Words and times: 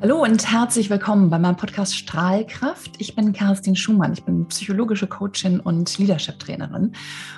Hallo 0.00 0.22
und 0.22 0.48
herzlich 0.48 0.90
willkommen 0.90 1.28
bei 1.28 1.40
meinem 1.40 1.56
Podcast 1.56 1.96
Strahlkraft. 1.96 2.92
Ich 2.98 3.16
bin 3.16 3.32
Kerstin 3.32 3.74
Schumann. 3.74 4.12
Ich 4.12 4.22
bin 4.22 4.46
psychologische 4.46 5.08
Coachin 5.08 5.58
und 5.58 5.98
Leadership-Trainerin. 5.98 6.92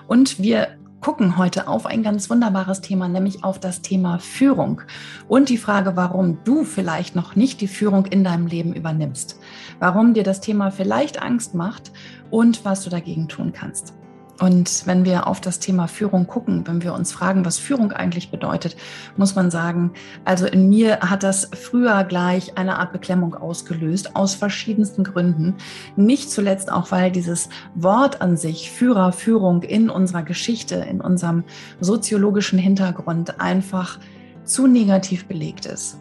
Und 0.07 0.39
wir 0.39 0.69
gucken 1.01 1.39
heute 1.39 1.69
auf 1.69 1.87
ein 1.87 2.03
ganz 2.03 2.29
wunderbares 2.29 2.83
Thema, 2.83 3.09
nämlich 3.09 3.45
auf 3.45 3.61
das 3.61 3.81
Thema 3.81 4.19
Führung 4.19 4.83
und 5.27 5.49
die 5.49 5.57
Frage, 5.57 5.97
warum 5.97 6.45
du 6.45 6.65
vielleicht 6.65 7.17
noch 7.17 7.35
nicht 7.35 7.63
die 7.63 7.67
Führung 7.67 8.05
in 8.05 8.25
deinem 8.25 8.47
Leben 8.47 8.75
übernimmst, 8.75 9.41
warum 9.79 10.13
dir 10.13 10.23
das 10.23 10.43
Thema 10.43 10.71
vielleicht 10.71 11.23
Angst 11.23 11.55
macht 11.55 11.93
und 12.29 12.67
was 12.67 12.85
du 12.85 12.91
dagegen 12.91 13.27
tun 13.27 13.55
kannst. 13.55 13.95
Und 14.41 14.87
wenn 14.87 15.05
wir 15.05 15.27
auf 15.27 15.41
das 15.43 15.59
Thema 15.59 15.87
Führung 15.87 16.27
gucken, 16.27 16.67
wenn 16.67 16.83
wir 16.83 16.95
uns 16.95 17.13
fragen, 17.13 17.45
was 17.45 17.59
Führung 17.59 17.93
eigentlich 17.93 18.31
bedeutet, 18.31 18.75
muss 19.17 19.35
man 19.35 19.51
sagen, 19.51 19.93
also 20.25 20.47
in 20.47 20.71
mir 20.71 21.01
hat 21.01 21.23
das 21.23 21.51
früher 21.53 22.05
gleich 22.05 22.57
eine 22.57 22.79
Art 22.79 22.93
Beklemmung 22.93 23.35
ausgelöst, 23.35 24.17
aus 24.17 24.35
verschiedensten 24.35 25.05
Gründen. 25.05 25.57
Nicht 25.95 26.31
zuletzt 26.31 26.73
auch, 26.73 26.91
weil 26.91 27.13
dieses 27.13 27.51
Wort 27.75 28.23
an 28.23 28.39
sich, 28.39 28.71
Führer, 28.71 29.13
Führung 29.13 29.63
in 29.63 29.91
unserer 29.91 30.23
Geschichte, 30.23 30.77
in 30.77 31.03
unserem 31.03 31.45
soziologischen 31.81 32.59
Hintergrund 32.59 33.41
einfach 33.41 33.99
zu 34.45 34.67
negativ 34.67 35.27
belegt 35.27 35.67
ist. 35.67 35.99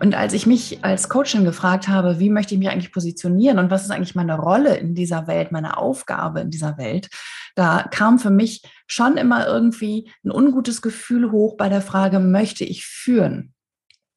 Und 0.00 0.14
als 0.14 0.32
ich 0.32 0.46
mich 0.46 0.84
als 0.84 1.08
Coachin 1.08 1.44
gefragt 1.44 1.88
habe, 1.88 2.18
wie 2.18 2.28
möchte 2.28 2.54
ich 2.54 2.58
mich 2.58 2.68
eigentlich 2.68 2.92
positionieren 2.92 3.58
und 3.58 3.70
was 3.70 3.84
ist 3.84 3.90
eigentlich 3.90 4.14
meine 4.14 4.36
Rolle 4.36 4.76
in 4.76 4.94
dieser 4.94 5.26
Welt, 5.26 5.52
meine 5.52 5.76
Aufgabe 5.76 6.40
in 6.40 6.50
dieser 6.50 6.76
Welt, 6.76 7.08
da 7.54 7.84
kam 7.90 8.18
für 8.18 8.30
mich 8.30 8.62
schon 8.86 9.16
immer 9.16 9.46
irgendwie 9.46 10.10
ein 10.24 10.32
ungutes 10.32 10.82
Gefühl 10.82 11.30
hoch 11.30 11.56
bei 11.56 11.68
der 11.68 11.80
Frage, 11.80 12.18
möchte 12.18 12.64
ich 12.64 12.84
führen? 12.84 13.54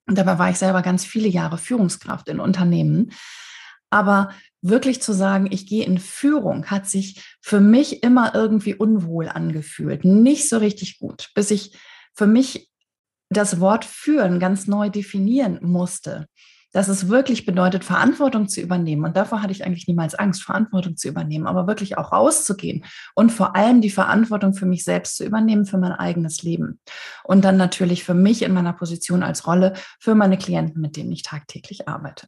Und 0.08 0.18
dabei 0.18 0.40
war 0.40 0.50
ich 0.50 0.58
selber 0.58 0.82
ganz 0.82 1.06
viele 1.06 1.28
Jahre 1.28 1.58
Führungskraft 1.58 2.30
in 2.30 2.40
Unternehmen. 2.40 3.12
Aber 3.90 4.32
wirklich 4.62 5.02
zu 5.02 5.14
sagen, 5.14 5.48
ich 5.52 5.68
gehe 5.68 5.86
in 5.86 6.00
Führung, 6.00 6.66
hat 6.66 6.88
sich 6.88 7.38
für 7.42 7.60
mich 7.60 8.04
immer 8.04 8.34
irgendwie 8.34 8.74
unwohl 8.74 9.30
angefühlt. 9.30 10.04
Nicht 10.04 10.50
so 10.50 10.58
richtig 10.58 11.00
gut, 11.00 11.30
bis 11.36 11.52
ich 11.52 11.78
für 12.14 12.28
mich 12.28 12.70
das 13.30 13.60
Wort 13.60 13.86
führen 13.86 14.40
ganz 14.40 14.68
neu 14.68 14.90
definieren 14.90 15.60
musste. 15.62 16.28
Dass 16.74 16.90
es 16.90 17.08
wirklich 17.08 17.46
bedeutet, 17.46 17.86
Verantwortung 17.86 18.50
zu 18.50 18.62
übernehmen. 18.62 19.06
Und 19.06 19.16
davor 19.16 19.42
hatte 19.42 19.54
ich 19.54 19.66
eigentlich 19.66 19.88
niemals 19.88 20.16
Angst, 20.16 20.44
Verantwortung 20.44 20.98
zu 20.98 21.08
übernehmen, 21.08 21.48
aber 21.48 21.66
wirklich 21.66 21.98
auch 21.98 22.12
rauszugehen 22.12 22.84
und 23.16 23.32
vor 23.32 23.56
allem 23.56 23.82
die 23.82 23.90
Verantwortung 23.90 24.54
für 24.54 24.66
mich 24.66 24.84
selbst 24.84 25.16
zu 25.16 25.26
übernehmen, 25.26 25.66
für 25.66 25.78
mein 25.78 25.94
eigenes 25.94 26.44
Leben. 26.44 26.80
Und 27.24 27.46
dann 27.46 27.58
natürlich 27.58 28.04
für 28.04 28.14
mich 28.14 28.44
in 28.44 28.54
meiner 28.54 28.74
Position 28.74 29.24
als 29.24 29.48
Rolle, 29.48 29.74
für 30.00 30.14
meine 30.14 30.38
Klienten, 30.38 30.82
mit 30.82 30.98
denen 30.98 31.12
ich 31.12 31.24
tagtäglich 31.24 31.88
arbeite. 31.88 32.28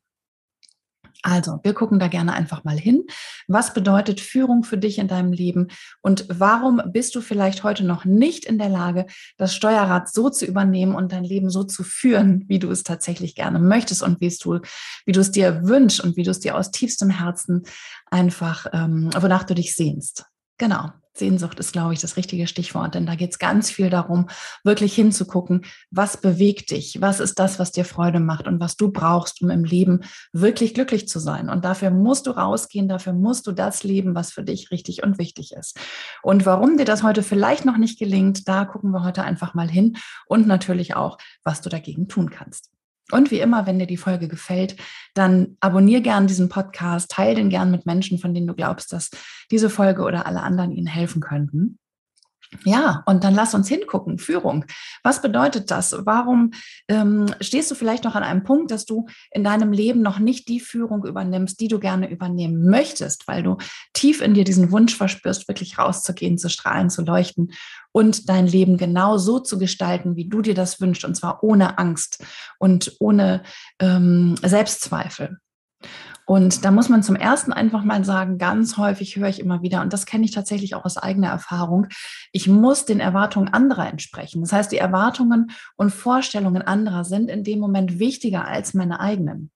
Also, 1.22 1.60
wir 1.64 1.74
gucken 1.74 2.00
da 2.00 2.08
gerne 2.08 2.34
einfach 2.34 2.64
mal 2.64 2.78
hin. 2.78 3.04
Was 3.48 3.74
bedeutet 3.74 4.22
Führung 4.22 4.64
für 4.64 4.78
dich 4.78 5.00
in 5.00 5.10
deinem 5.10 5.34
Leben 5.34 5.68
und 6.02 6.26
warum 6.30 6.82
bist 6.94 7.14
du 7.16 7.22
vielleicht 7.22 7.64
heute 7.64 7.86
noch 7.86 8.06
nicht 8.06 8.46
in 8.46 8.58
der 8.58 8.70
Lage, 8.70 9.06
das 9.38 9.54
Steuerrad 9.54 10.10
so 10.10 10.30
zu 10.30 10.46
übernehmen 10.46 10.96
und 10.96 11.12
dein 11.12 11.26
Leben 11.26 11.50
so 11.50 11.64
zu 11.66 11.84
führen, 11.84 12.46
wie 12.48 12.60
du 12.60 12.72
es 12.72 12.84
tatsächlich 12.84 13.36
gerne 13.36 13.60
möchtest 13.60 14.02
und 14.02 14.22
wie 14.22 14.30
du, 14.30 14.60
wie 15.06 15.12
du 15.12 15.20
es 15.20 15.32
dir 15.32 15.68
wünschst 15.68 16.02
und 16.02 16.16
wie 16.16 16.24
du 16.24 16.32
es 16.32 16.40
dir 16.40 16.56
aus 16.56 16.72
tiefstem 16.72 17.10
Herzen 17.10 17.64
einfach, 18.10 18.68
ähm, 18.72 19.10
wonach 19.20 19.44
du 19.44 19.56
dich 19.56 19.76
sehnst. 19.76 20.26
Genau. 20.58 20.90
Sehnsucht 21.20 21.60
ist, 21.60 21.74
glaube 21.74 21.94
ich, 21.94 22.00
das 22.00 22.18
richtige 22.18 22.48
Stichwort, 22.48 22.96
denn 22.96 23.06
da 23.06 23.16
geht 23.16 23.32
es 23.32 23.40
ganz 23.40 23.70
viel 23.70 23.90
darum, 23.90 24.28
wirklich 24.64 24.96
hinzugucken, 24.96 25.66
was 25.92 26.18
bewegt 26.18 26.72
dich, 26.72 27.02
was 27.02 27.20
ist 27.20 27.38
das, 27.38 27.60
was 27.60 27.72
dir 27.72 27.86
Freude 27.86 28.20
macht 28.20 28.48
und 28.48 28.60
was 28.60 28.76
du 28.76 28.92
brauchst, 28.92 29.42
um 29.42 29.50
im 29.50 29.64
Leben 29.64 30.02
wirklich 30.34 30.74
glücklich 30.74 31.08
zu 31.08 31.20
sein. 31.20 31.50
Und 31.50 31.66
dafür 31.66 31.92
musst 31.92 32.28
du 32.28 32.32
rausgehen, 32.32 32.88
dafür 32.88 33.14
musst 33.14 33.46
du 33.46 33.52
das 33.52 33.84
leben, 33.84 34.16
was 34.16 34.32
für 34.32 34.44
dich 34.44 34.72
richtig 34.72 35.04
und 35.04 35.20
wichtig 35.20 35.54
ist. 35.54 35.78
Und 36.24 36.46
warum 36.46 36.78
dir 36.78 36.86
das 36.86 37.04
heute 37.04 37.22
vielleicht 37.22 37.66
noch 37.66 37.78
nicht 37.78 38.00
gelingt, 38.00 38.48
da 38.48 38.66
gucken 38.66 38.92
wir 38.92 39.04
heute 39.04 39.24
einfach 39.24 39.54
mal 39.54 39.70
hin 39.70 39.98
und 40.26 40.48
natürlich 40.48 40.96
auch, 40.96 41.18
was 41.44 41.62
du 41.62 41.70
dagegen 41.70 42.08
tun 42.08 42.30
kannst. 42.30 42.72
Und 43.12 43.32
wie 43.32 43.40
immer, 43.40 43.66
wenn 43.66 43.80
dir 43.80 43.88
die 43.88 43.98
Folge 43.98 44.28
gefällt, 44.28 44.76
dann 45.14 45.58
abonnier 45.60 46.02
gern 46.02 46.28
diesen 46.28 46.50
Podcast, 46.50 47.12
teile 47.12 47.36
den 47.36 47.50
gern 47.50 47.72
mit 47.72 47.86
Menschen, 47.86 48.20
von 48.20 48.34
denen 48.34 48.48
du 48.48 48.54
glaubst, 48.54 48.94
dass 48.94 49.10
diese 49.52 49.70
Folge 49.70 50.04
oder 50.04 50.26
alle 50.26 50.42
anderen 50.42 50.72
ihnen 50.72 50.88
helfen 50.88 51.22
könnten. 51.22 51.80
Ja, 52.66 53.04
und 53.06 53.24
dann 53.24 53.36
lass 53.36 53.54
uns 53.54 53.68
hingucken. 53.68 54.18
Führung. 54.18 54.66
Was 55.04 55.22
bedeutet 55.22 55.70
das? 55.70 55.96
Warum 56.00 56.52
ähm, 56.88 57.28
stehst 57.42 57.70
du 57.70 57.76
vielleicht 57.76 58.04
noch 58.04 58.16
an 58.16 58.24
einem 58.24 58.44
Punkt, 58.44 58.72
dass 58.72 58.86
du 58.86 59.06
in 59.32 59.44
deinem 59.44 59.72
Leben 59.72 60.02
noch 60.02 60.18
nicht 60.18 60.48
die 60.48 60.60
Führung 60.60 61.06
übernimmst, 61.06 61.60
die 61.60 61.68
du 61.68 61.80
gerne 61.80 62.10
übernehmen 62.10 62.68
möchtest, 62.68 63.28
weil 63.28 63.44
du 63.44 63.58
tief 63.94 64.22
in 64.22 64.34
dir 64.34 64.44
diesen 64.44 64.72
Wunsch 64.72 64.96
verspürst, 64.96 65.48
wirklich 65.48 65.78
rauszugehen, 65.78 66.40
zu 66.40 66.50
strahlen, 66.50 66.90
zu 66.90 67.04
leuchten 67.04 67.52
und 67.92 68.30
dein 68.30 68.48
Leben 68.48 68.78
genau 68.78 69.18
so 69.18 69.40
zu 69.40 69.60
gestalten, 69.60 70.16
wie 70.16 70.28
du 70.28 70.42
dir 70.42 70.56
das 70.56 70.82
wünschst, 70.82 71.06
und 71.06 71.16
zwar 71.16 71.44
ohne 71.44 71.78
Angst 71.78 72.24
und 72.58 72.96
ohne 73.00 73.44
ähm, 73.80 74.36
Selbstzweifel. 74.42 75.38
Und 76.30 76.64
da 76.64 76.70
muss 76.70 76.90
man 76.90 77.02
zum 77.02 77.16
ersten 77.16 77.52
einfach 77.54 77.84
mal 77.84 78.06
sagen, 78.06 78.38
ganz 78.38 78.78
häufig 78.78 79.16
höre 79.16 79.30
ich 79.30 79.40
immer 79.40 79.64
wieder, 79.64 79.82
und 79.82 79.94
das 79.94 80.06
kenne 80.06 80.26
ich 80.26 80.32
tatsächlich 80.32 80.76
auch 80.76 80.86
aus 80.86 80.96
eigener 80.96 81.30
Erfahrung, 81.30 81.88
ich 82.32 82.48
muss 82.48 82.86
den 82.86 83.00
Erwartungen 83.00 83.52
anderer 83.52 83.90
entsprechen. 83.90 84.42
Das 84.42 84.54
heißt, 84.54 84.72
die 84.72 84.78
Erwartungen 84.78 85.50
und 85.76 85.90
Vorstellungen 85.90 86.62
anderer 86.62 87.04
sind 87.04 87.32
in 87.32 87.44
dem 87.44 87.58
Moment 87.58 87.98
wichtiger 87.98 88.48
als 88.48 88.76
meine 88.76 89.00
eigenen. 89.00 89.50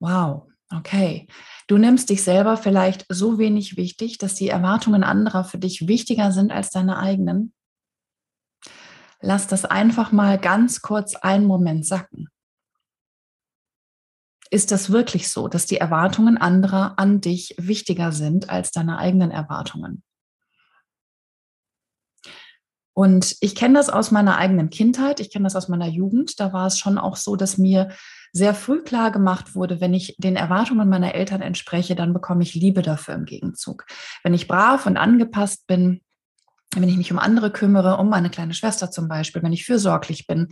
Wow, 0.00 0.48
okay. 0.74 1.28
Du 1.68 1.78
nimmst 1.78 2.10
dich 2.10 2.24
selber 2.24 2.56
vielleicht 2.56 3.06
so 3.08 3.38
wenig 3.38 3.76
wichtig, 3.76 4.18
dass 4.18 4.34
die 4.34 4.48
Erwartungen 4.48 5.04
anderer 5.04 5.44
für 5.44 5.58
dich 5.58 5.86
wichtiger 5.86 6.32
sind 6.32 6.50
als 6.50 6.70
deine 6.70 6.98
eigenen. 6.98 7.52
Lass 9.20 9.46
das 9.46 9.66
einfach 9.66 10.10
mal 10.10 10.36
ganz 10.36 10.82
kurz 10.82 11.14
einen 11.14 11.46
Moment 11.46 11.86
sacken. 11.86 12.28
Ist 14.50 14.72
das 14.72 14.90
wirklich 14.90 15.28
so, 15.30 15.46
dass 15.46 15.66
die 15.66 15.76
Erwartungen 15.76 16.36
anderer 16.36 16.98
an 16.98 17.20
dich 17.20 17.54
wichtiger 17.56 18.10
sind 18.10 18.50
als 18.50 18.72
deine 18.72 18.98
eigenen 18.98 19.30
Erwartungen? 19.30 20.02
Und 22.92 23.36
ich 23.40 23.54
kenne 23.54 23.74
das 23.74 23.88
aus 23.88 24.10
meiner 24.10 24.36
eigenen 24.36 24.68
Kindheit, 24.68 25.20
ich 25.20 25.30
kenne 25.30 25.44
das 25.44 25.54
aus 25.56 25.68
meiner 25.68 25.86
Jugend. 25.86 26.40
Da 26.40 26.52
war 26.52 26.66
es 26.66 26.78
schon 26.78 26.98
auch 26.98 27.16
so, 27.16 27.36
dass 27.36 27.56
mir 27.56 27.90
sehr 28.32 28.52
früh 28.52 28.82
klar 28.82 29.10
gemacht 29.10 29.54
wurde, 29.54 29.80
wenn 29.80 29.94
ich 29.94 30.16
den 30.18 30.36
Erwartungen 30.36 30.88
meiner 30.88 31.14
Eltern 31.14 31.40
entspreche, 31.40 31.94
dann 31.94 32.12
bekomme 32.12 32.42
ich 32.42 32.54
Liebe 32.54 32.82
dafür 32.82 33.14
im 33.14 33.24
Gegenzug. 33.24 33.86
Wenn 34.22 34.34
ich 34.34 34.48
brav 34.48 34.86
und 34.86 34.96
angepasst 34.96 35.66
bin, 35.66 36.02
wenn 36.74 36.88
ich 36.88 36.96
mich 36.96 37.10
um 37.10 37.18
andere 37.18 37.50
kümmere, 37.50 37.96
um 37.96 38.08
meine 38.08 38.30
kleine 38.30 38.54
Schwester 38.54 38.90
zum 38.90 39.08
Beispiel, 39.08 39.42
wenn 39.42 39.52
ich 39.52 39.64
fürsorglich 39.64 40.26
bin, 40.26 40.48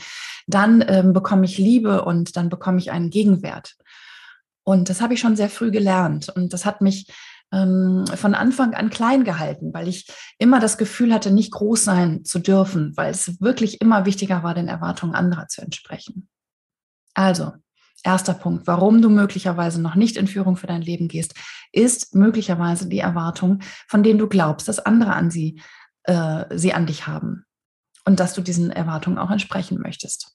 dann 0.47 0.85
ähm, 0.87 1.13
bekomme 1.13 1.45
ich 1.45 1.59
Liebe 1.59 2.05
und 2.05 2.37
dann 2.37 2.49
bekomme 2.49 2.79
ich 2.79 2.91
einen 2.91 3.11
Gegenwert. 3.11 3.77
Und 4.65 4.91
das 4.91 5.01
habe 5.01 5.15
ich 5.15 5.21
schon 5.21 5.37
sehr 5.37 5.49
früh 5.49 5.71
gelernt. 5.71 6.29
Und 6.29 6.53
das 6.53 6.67
hat 6.67 6.81
mich 6.81 7.07
ähm, 7.53 8.05
von 8.15 8.35
Anfang 8.35 8.75
an 8.75 8.91
klein 8.91 9.25
gehalten, 9.25 9.73
weil 9.73 9.89
ich 9.89 10.07
immer 10.39 10.61
das 10.61 10.77
Gefühl 10.77 11.15
hatte, 11.15 11.31
nicht 11.31 11.53
groß 11.53 11.85
sein 11.85 12.25
zu 12.25 12.39
dürfen, 12.39 12.97
weil 12.97 13.11
es 13.11 13.41
wirklich 13.41 13.81
immer 13.81 14.05
wichtiger 14.05 14.43
war, 14.43 14.55
den 14.55 14.69
Erwartungen 14.69 15.15
anderer 15.15 15.49
zu 15.49 15.63
entsprechen. 15.63 16.29
Also, 17.15 17.53
erster 18.05 18.35
Punkt, 18.35 18.67
warum 18.67 19.01
du 19.01 19.09
möglicherweise 19.09 19.81
noch 19.81 19.95
nicht 19.95 20.17
in 20.17 20.29
Führung 20.29 20.57
für 20.57 20.67
dein 20.67 20.83
Leben 20.83 21.09
gehst, 21.09 21.35
ist 21.73 22.15
möglicherweise 22.15 22.89
die 22.89 22.99
Erwartung, 22.99 23.61
von 23.87 24.03
denen 24.03 24.19
du 24.19 24.29
glaubst, 24.29 24.69
dass 24.69 24.79
andere 24.79 25.15
an 25.15 25.31
sie, 25.31 25.61
äh, 26.09 26.45
sie 26.57 26.73
an 26.73 26.87
dich 26.87 27.07
haben 27.07 27.45
und 28.05 28.19
dass 28.19 28.35
du 28.35 28.41
diesen 28.41 28.71
Erwartungen 28.71 29.19
auch 29.19 29.31
entsprechen 29.31 29.79
möchtest. 29.79 30.35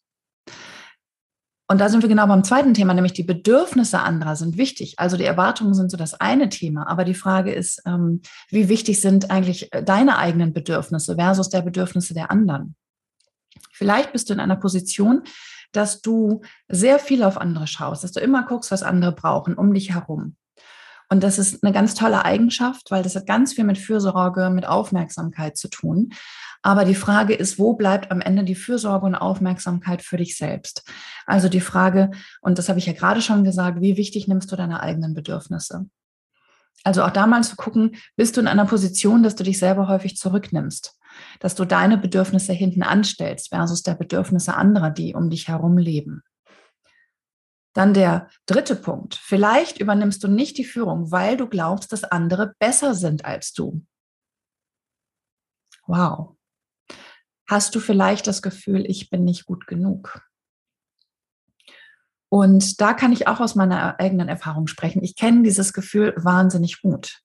Und 1.68 1.80
da 1.80 1.90
sind 1.90 2.04
wir 2.04 2.10
genau 2.10 2.28
beim 2.28 2.44
zweiten 2.44 2.76
Thema, 2.76 2.94
nämlich 2.94 3.14
die 3.14 3.24
Bedürfnisse 3.24 4.00
anderer 4.00 4.36
sind 4.36 4.58
wichtig. 4.58 5.00
Also 5.00 5.18
die 5.18 5.24
Erwartungen 5.24 5.74
sind 5.74 5.90
so 5.90 5.98
das 5.98 6.14
eine 6.14 6.50
Thema, 6.50 6.88
aber 6.88 7.04
die 7.04 7.16
Frage 7.16 7.52
ist, 7.52 7.82
ähm, 7.88 8.22
wie 8.50 8.70
wichtig 8.70 9.02
sind 9.02 9.32
eigentlich 9.32 9.74
äh, 9.74 9.84
deine 9.84 10.18
eigenen 10.18 10.54
Bedürfnisse 10.54 11.16
versus 11.16 11.50
der 11.50 11.64
Bedürfnisse 11.64 12.14
der 12.14 12.30
anderen? 12.30 12.76
Vielleicht 13.72 14.12
bist 14.12 14.30
du 14.30 14.34
in 14.34 14.40
einer 14.40 14.58
Position, 14.58 15.24
dass 15.72 16.02
du 16.02 16.42
sehr 16.68 17.00
viel 17.00 17.24
auf 17.24 17.40
andere 17.40 17.66
schaust, 17.66 18.04
dass 18.04 18.12
du 18.12 18.20
immer 18.20 18.46
guckst, 18.46 18.70
was 18.70 18.84
andere 18.84 19.14
brauchen 19.14 19.56
um 19.56 19.74
dich 19.74 19.94
herum. 19.94 20.36
Und 21.10 21.24
das 21.24 21.38
ist 21.38 21.64
eine 21.64 21.74
ganz 21.74 21.96
tolle 21.96 22.26
Eigenschaft, 22.26 22.92
weil 22.92 23.04
das 23.04 23.16
hat 23.16 23.28
ganz 23.28 23.54
viel 23.54 23.64
mit 23.64 23.78
Fürsorge, 23.78 24.50
mit 24.50 24.66
Aufmerksamkeit 24.66 25.58
zu 25.58 25.70
tun. 25.70 26.14
Aber 26.62 26.86
die 26.86 26.96
Frage 26.96 27.34
ist, 27.34 27.60
wo 27.60 27.74
bleibt 27.74 28.10
am 28.10 28.22
Ende 28.22 28.46
die 28.46 28.56
Fürsorge 28.56 29.06
und 29.06 29.16
Aufmerksamkeit 29.16 30.02
für 30.02 30.18
dich 30.18 30.38
selbst? 30.38 30.84
Also 31.26 31.50
die 31.50 31.60
Frage, 31.60 32.12
und 32.42 32.58
das 32.58 32.70
habe 32.70 32.80
ich 32.80 32.86
ja 32.86 32.94
gerade 32.94 33.22
schon 33.22 33.44
gesagt, 33.44 33.82
wie 33.82 33.98
wichtig 33.98 34.28
nimmst 34.28 34.52
du 34.52 34.56
deine 34.56 34.82
eigenen 34.82 35.14
Bedürfnisse? 35.14 35.86
Also 36.86 37.04
auch 37.04 37.12
da 37.12 37.28
mal 37.28 37.44
zu 37.44 37.56
gucken, 37.56 37.96
bist 38.16 38.36
du 38.36 38.42
in 38.42 38.48
einer 38.48 38.66
Position, 38.66 39.24
dass 39.24 39.36
du 39.36 39.44
dich 39.44 39.60
selber 39.60 39.88
häufig 39.88 40.18
zurücknimmst, 40.18 40.98
dass 41.40 41.56
du 41.56 41.66
deine 41.66 41.98
Bedürfnisse 41.98 42.54
hinten 42.54 42.84
anstellst 42.84 43.50
versus 43.50 43.84
der 43.84 43.96
Bedürfnisse 43.96 44.56
anderer, 44.56 44.90
die 44.90 45.16
um 45.16 45.30
dich 45.30 45.50
herum 45.50 45.78
leben. 45.78 46.24
Dann 47.74 47.94
der 47.94 48.30
dritte 48.46 48.76
Punkt. 48.76 49.16
Vielleicht 49.16 49.80
übernimmst 49.80 50.24
du 50.24 50.28
nicht 50.28 50.58
die 50.58 50.66
Führung, 50.66 51.12
weil 51.12 51.38
du 51.38 51.48
glaubst, 51.48 51.92
dass 51.92 52.04
andere 52.04 52.54
besser 52.60 52.94
sind 52.94 53.26
als 53.26 53.54
du. 53.54 53.84
Wow. 55.88 56.38
Hast 57.50 57.76
du 57.76 57.80
vielleicht 57.80 58.28
das 58.28 58.42
Gefühl, 58.42 58.86
ich 58.90 59.10
bin 59.10 59.26
nicht 59.26 59.46
gut 59.46 59.68
genug? 59.68 60.22
Und 62.30 62.82
da 62.82 62.94
kann 62.94 63.12
ich 63.12 63.28
auch 63.28 63.40
aus 63.40 63.54
meiner 63.54 64.00
eigenen 64.00 64.28
Erfahrung 64.28 64.66
sprechen. 64.68 65.04
Ich 65.04 65.16
kenne 65.16 65.44
dieses 65.44 65.74
Gefühl 65.74 66.14
wahnsinnig 66.18 66.82
gut. 66.82 67.20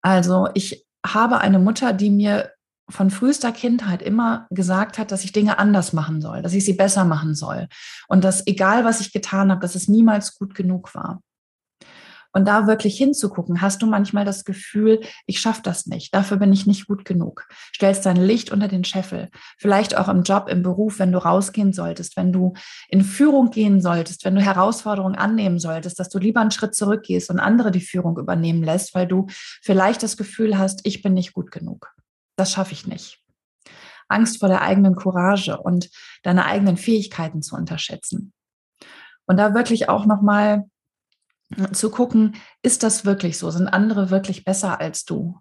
Also 0.00 0.48
ich 0.54 0.86
habe 1.04 1.38
eine 1.38 1.58
Mutter, 1.58 1.92
die 1.92 2.10
mir 2.10 2.52
von 2.88 3.10
frühester 3.10 3.52
Kindheit 3.52 4.02
immer 4.02 4.46
gesagt 4.50 4.98
hat, 4.98 5.10
dass 5.10 5.24
ich 5.24 5.32
Dinge 5.32 5.58
anders 5.58 5.92
machen 5.92 6.20
soll, 6.20 6.42
dass 6.42 6.52
ich 6.52 6.64
sie 6.64 6.74
besser 6.74 7.04
machen 7.04 7.34
soll 7.34 7.68
und 8.08 8.22
dass 8.22 8.46
egal 8.46 8.84
was 8.84 9.00
ich 9.00 9.12
getan 9.12 9.50
habe, 9.50 9.60
dass 9.60 9.74
es 9.74 9.88
niemals 9.88 10.38
gut 10.38 10.54
genug 10.54 10.94
war. 10.94 11.20
Und 12.32 12.46
da 12.46 12.66
wirklich 12.66 12.98
hinzugucken, 12.98 13.62
hast 13.62 13.80
du 13.80 13.86
manchmal 13.86 14.26
das 14.26 14.44
Gefühl, 14.44 15.00
ich 15.24 15.40
schaffe 15.40 15.62
das 15.62 15.86
nicht, 15.86 16.14
dafür 16.14 16.36
bin 16.36 16.52
ich 16.52 16.66
nicht 16.66 16.86
gut 16.86 17.06
genug. 17.06 17.48
Stellst 17.74 18.04
dein 18.04 18.16
Licht 18.16 18.52
unter 18.52 18.68
den 18.68 18.84
Scheffel, 18.84 19.30
vielleicht 19.56 19.96
auch 19.96 20.08
im 20.08 20.22
Job, 20.22 20.48
im 20.50 20.62
Beruf, 20.62 20.98
wenn 20.98 21.12
du 21.12 21.18
rausgehen 21.18 21.72
solltest, 21.72 22.14
wenn 22.18 22.34
du 22.34 22.52
in 22.90 23.02
Führung 23.02 23.50
gehen 23.50 23.80
solltest, 23.80 24.26
wenn 24.26 24.34
du 24.34 24.42
Herausforderungen 24.42 25.14
annehmen 25.14 25.58
solltest, 25.58 25.98
dass 25.98 26.10
du 26.10 26.18
lieber 26.18 26.42
einen 26.42 26.50
Schritt 26.50 26.74
zurückgehst 26.74 27.30
und 27.30 27.40
andere 27.40 27.70
die 27.70 27.80
Führung 27.80 28.18
übernehmen 28.18 28.62
lässt, 28.62 28.94
weil 28.94 29.06
du 29.06 29.28
vielleicht 29.62 30.02
das 30.02 30.18
Gefühl 30.18 30.58
hast, 30.58 30.80
ich 30.84 31.00
bin 31.00 31.14
nicht 31.14 31.32
gut 31.32 31.50
genug. 31.50 31.95
Das 32.36 32.52
schaffe 32.52 32.72
ich 32.72 32.86
nicht. 32.86 33.22
Angst 34.08 34.38
vor 34.38 34.48
der 34.48 34.62
eigenen 34.62 34.94
Courage 34.94 35.58
und 35.58 35.90
deine 36.22 36.44
eigenen 36.44 36.76
Fähigkeiten 36.76 37.42
zu 37.42 37.56
unterschätzen. 37.56 38.32
Und 39.26 39.38
da 39.38 39.54
wirklich 39.54 39.88
auch 39.88 40.06
nochmal 40.06 40.64
zu 41.72 41.90
gucken, 41.90 42.36
ist 42.62 42.82
das 42.82 43.04
wirklich 43.04 43.38
so? 43.38 43.50
Sind 43.50 43.68
andere 43.68 44.10
wirklich 44.10 44.44
besser 44.44 44.80
als 44.80 45.04
du? 45.04 45.40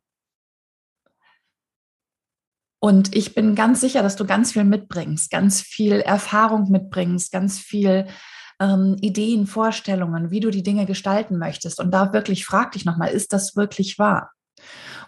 Und 2.79 3.15
ich 3.15 3.33
bin 3.33 3.55
ganz 3.55 3.81
sicher, 3.81 4.03
dass 4.03 4.15
du 4.15 4.25
ganz 4.25 4.51
viel 4.51 4.63
mitbringst, 4.63 5.31
ganz 5.31 5.61
viel 5.61 6.01
Erfahrung 6.01 6.69
mitbringst, 6.69 7.31
ganz 7.31 7.57
viel 7.57 8.07
ähm, 8.59 8.97
Ideen, 9.01 9.47
Vorstellungen, 9.47 10.29
wie 10.29 10.39
du 10.39 10.51
die 10.51 10.61
Dinge 10.61 10.85
gestalten 10.85 11.39
möchtest. 11.39 11.79
Und 11.79 11.89
da 11.91 12.13
wirklich 12.13 12.45
frag 12.45 12.73
dich 12.73 12.85
nochmal, 12.85 13.09
ist 13.09 13.33
das 13.33 13.55
wirklich 13.55 13.97
wahr? 13.97 14.34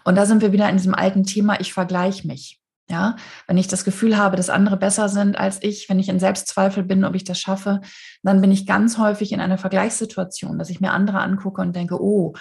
Und 0.04 0.16
da 0.16 0.26
sind 0.26 0.42
wir 0.42 0.52
wieder 0.52 0.68
in 0.68 0.76
diesem 0.76 0.94
alten 0.94 1.24
Thema, 1.24 1.60
ich 1.60 1.72
vergleiche 1.72 2.26
mich. 2.26 2.60
Ja, 2.90 3.16
wenn 3.46 3.58
ich 3.58 3.68
das 3.68 3.84
Gefühl 3.84 4.16
habe, 4.16 4.36
dass 4.36 4.48
andere 4.48 4.78
besser 4.78 5.10
sind 5.10 5.36
als 5.36 5.62
ich, 5.62 5.90
wenn 5.90 5.98
ich 5.98 6.08
in 6.08 6.18
Selbstzweifel 6.18 6.82
bin, 6.82 7.04
ob 7.04 7.14
ich 7.14 7.22
das 7.22 7.38
schaffe, 7.38 7.82
dann 8.22 8.40
bin 8.40 8.50
ich 8.50 8.66
ganz 8.66 8.96
häufig 8.96 9.32
in 9.32 9.40
einer 9.40 9.58
Vergleichssituation, 9.58 10.58
dass 10.58 10.70
ich 10.70 10.80
mir 10.80 10.92
andere 10.92 11.18
angucke 11.18 11.60
und 11.60 11.76
denke, 11.76 12.00
oh, 12.00 12.32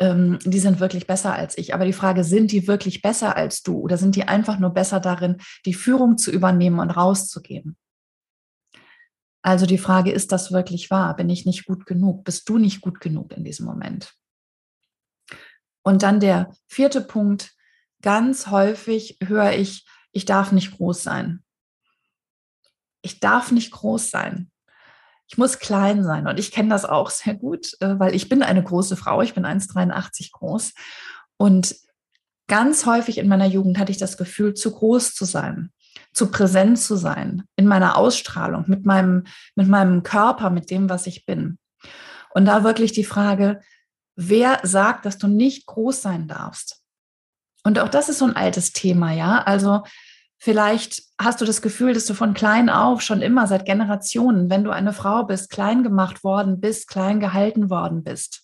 ähm, 0.00 0.40
die 0.44 0.58
sind 0.58 0.80
wirklich 0.80 1.06
besser 1.06 1.34
als 1.34 1.56
ich. 1.56 1.72
Aber 1.72 1.84
die 1.84 1.92
Frage, 1.92 2.24
sind 2.24 2.50
die 2.50 2.66
wirklich 2.66 3.00
besser 3.00 3.36
als 3.36 3.62
du 3.62 3.78
oder 3.78 3.96
sind 3.96 4.16
die 4.16 4.26
einfach 4.26 4.58
nur 4.58 4.70
besser 4.70 4.98
darin, 4.98 5.36
die 5.66 5.74
Führung 5.74 6.18
zu 6.18 6.32
übernehmen 6.32 6.80
und 6.80 6.90
rauszugeben? 6.90 7.76
Also 9.42 9.66
die 9.66 9.78
Frage, 9.78 10.10
ist 10.10 10.32
das 10.32 10.50
wirklich 10.50 10.90
wahr? 10.90 11.14
Bin 11.14 11.30
ich 11.30 11.46
nicht 11.46 11.64
gut 11.64 11.86
genug? 11.86 12.24
Bist 12.24 12.48
du 12.48 12.58
nicht 12.58 12.80
gut 12.80 13.00
genug 13.00 13.32
in 13.32 13.44
diesem 13.44 13.66
Moment? 13.66 14.14
Und 15.82 16.02
dann 16.02 16.20
der 16.20 16.54
vierte 16.66 17.00
Punkt, 17.00 17.52
ganz 18.02 18.48
häufig 18.48 19.18
höre 19.22 19.52
ich, 19.52 19.86
ich 20.12 20.24
darf 20.24 20.52
nicht 20.52 20.76
groß 20.76 21.02
sein. 21.02 21.42
Ich 23.02 23.20
darf 23.20 23.50
nicht 23.50 23.72
groß 23.72 24.10
sein. 24.10 24.50
Ich 25.28 25.38
muss 25.38 25.58
klein 25.58 26.04
sein. 26.04 26.26
Und 26.28 26.38
ich 26.38 26.52
kenne 26.52 26.68
das 26.68 26.84
auch 26.84 27.10
sehr 27.10 27.34
gut, 27.34 27.74
äh, 27.80 27.98
weil 27.98 28.14
ich 28.14 28.28
bin 28.28 28.42
eine 28.42 28.62
große 28.62 28.96
Frau. 28.96 29.22
Ich 29.22 29.34
bin 29.34 29.44
1,83 29.44 30.30
groß. 30.32 30.74
Und 31.38 31.74
ganz 32.48 32.86
häufig 32.86 33.18
in 33.18 33.28
meiner 33.28 33.46
Jugend 33.46 33.78
hatte 33.78 33.90
ich 33.90 33.98
das 33.98 34.18
Gefühl, 34.18 34.54
zu 34.54 34.72
groß 34.72 35.14
zu 35.14 35.24
sein, 35.24 35.72
zu 36.12 36.30
präsent 36.30 36.78
zu 36.78 36.96
sein, 36.96 37.44
in 37.56 37.66
meiner 37.66 37.96
Ausstrahlung, 37.96 38.64
mit 38.66 38.84
meinem, 38.84 39.24
mit 39.56 39.68
meinem 39.68 40.02
Körper, 40.02 40.50
mit 40.50 40.70
dem, 40.70 40.90
was 40.90 41.06
ich 41.06 41.24
bin. 41.24 41.58
Und 42.34 42.44
da 42.44 42.62
wirklich 42.62 42.92
die 42.92 43.04
Frage, 43.04 43.60
wer 44.28 44.60
sagt, 44.62 45.06
dass 45.06 45.18
du 45.18 45.26
nicht 45.28 45.66
groß 45.66 46.02
sein 46.02 46.28
darfst? 46.28 46.82
Und 47.64 47.78
auch 47.78 47.88
das 47.88 48.08
ist 48.08 48.18
so 48.18 48.24
ein 48.26 48.36
altes 48.36 48.72
Thema, 48.72 49.12
ja. 49.12 49.42
Also 49.42 49.82
vielleicht 50.38 51.02
hast 51.20 51.40
du 51.40 51.44
das 51.44 51.62
Gefühl, 51.62 51.94
dass 51.94 52.06
du 52.06 52.14
von 52.14 52.34
klein 52.34 52.68
auf 52.68 53.02
schon 53.02 53.22
immer 53.22 53.46
seit 53.46 53.64
Generationen, 53.64 54.50
wenn 54.50 54.64
du 54.64 54.70
eine 54.70 54.92
Frau 54.92 55.24
bist, 55.24 55.50
klein 55.50 55.82
gemacht 55.82 56.24
worden 56.24 56.60
bist, 56.60 56.88
klein 56.88 57.20
gehalten 57.20 57.70
worden 57.70 58.02
bist. 58.02 58.42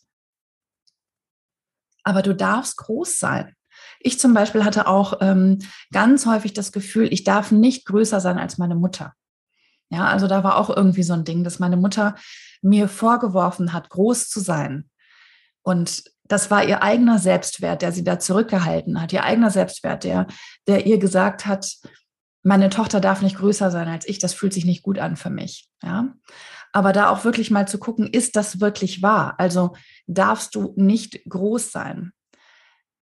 Aber 2.04 2.22
du 2.22 2.34
darfst 2.34 2.76
groß 2.76 3.19
sein. 3.19 3.54
Ich 4.00 4.20
zum 4.20 4.32
Beispiel 4.32 4.64
hatte 4.64 4.86
auch 4.86 5.19
ähm, 5.20 5.58
ganz 5.92 6.26
häufig 6.26 6.52
das 6.52 6.72
Gefühl, 6.72 7.12
ich 7.12 7.25
darf 7.25 7.50
nicht 7.50 7.84
größer 7.86 8.20
sein 8.20 8.38
als 8.38 8.58
meine 8.58 8.76
Mutter. 8.76 9.14
Ja, 9.90 10.06
also 10.06 10.26
da 10.26 10.44
war 10.44 10.56
auch 10.56 10.75
irgendwie 10.75 11.02
so 11.02 11.14
ein 11.14 11.25
Ding, 11.25 11.44
dass 11.44 11.58
meine 11.58 11.76
Mutter 11.76 12.14
mir 12.62 12.88
vorgeworfen 12.88 13.72
hat, 13.72 13.88
groß 13.90 14.28
zu 14.28 14.40
sein. 14.40 14.88
Und 15.69 16.05
das 16.25 16.50
war 16.50 16.65
ihr 16.65 16.82
eigener 16.82 17.19
Selbstwert, 17.19 17.82
der 17.82 17.93
sie 17.93 18.03
da 18.03 18.19
zurückgehalten 18.19 19.03
hat, 19.03 19.12
ihr 19.12 19.23
eigener 19.23 19.50
Selbstwert, 19.50 20.03
der, 20.03 20.26
der 20.67 20.87
ihr 20.87 20.97
gesagt 20.97 21.44
hat, 21.44 21.76
meine 22.43 22.70
Tochter 22.70 23.00
darf 23.00 23.20
nicht 23.20 23.37
größer 23.37 23.70
sein 23.70 23.87
als 23.87 24.09
ich, 24.09 24.19
das 24.19 24.32
fühlt 24.32 24.55
sich 24.55 24.65
nicht 24.65 24.82
gut 24.82 24.99
an 24.99 25.17
für 25.17 25.29
mich. 25.29 25.69
Ja? 25.82 26.15
Aber 26.73 26.94
da 26.94 27.11
auch 27.11 27.25
wirklich 27.25 27.50
mal 27.50 27.69
zu 27.69 27.76
gucken, 27.76 28.06
ist 28.06 28.35
das 28.35 28.62
wirklich 28.62 29.03
wahr? 29.03 29.35
Also 29.37 29.76
darfst 30.06 30.55
du 30.55 30.73
nicht 30.76 31.23
groß 31.29 31.71
sein. 31.71 32.12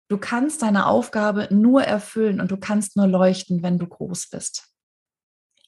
Du 0.08 0.18
kannst 0.18 0.62
deine 0.62 0.86
Aufgabe 0.86 1.50
nur 1.52 1.84
erfüllen 1.84 2.40
und 2.40 2.52
du 2.52 2.58
kannst 2.58 2.96
nur 2.96 3.08
leuchten, 3.08 3.64
wenn 3.64 3.80
du 3.80 3.88
groß 3.88 4.30
bist. 4.30 4.70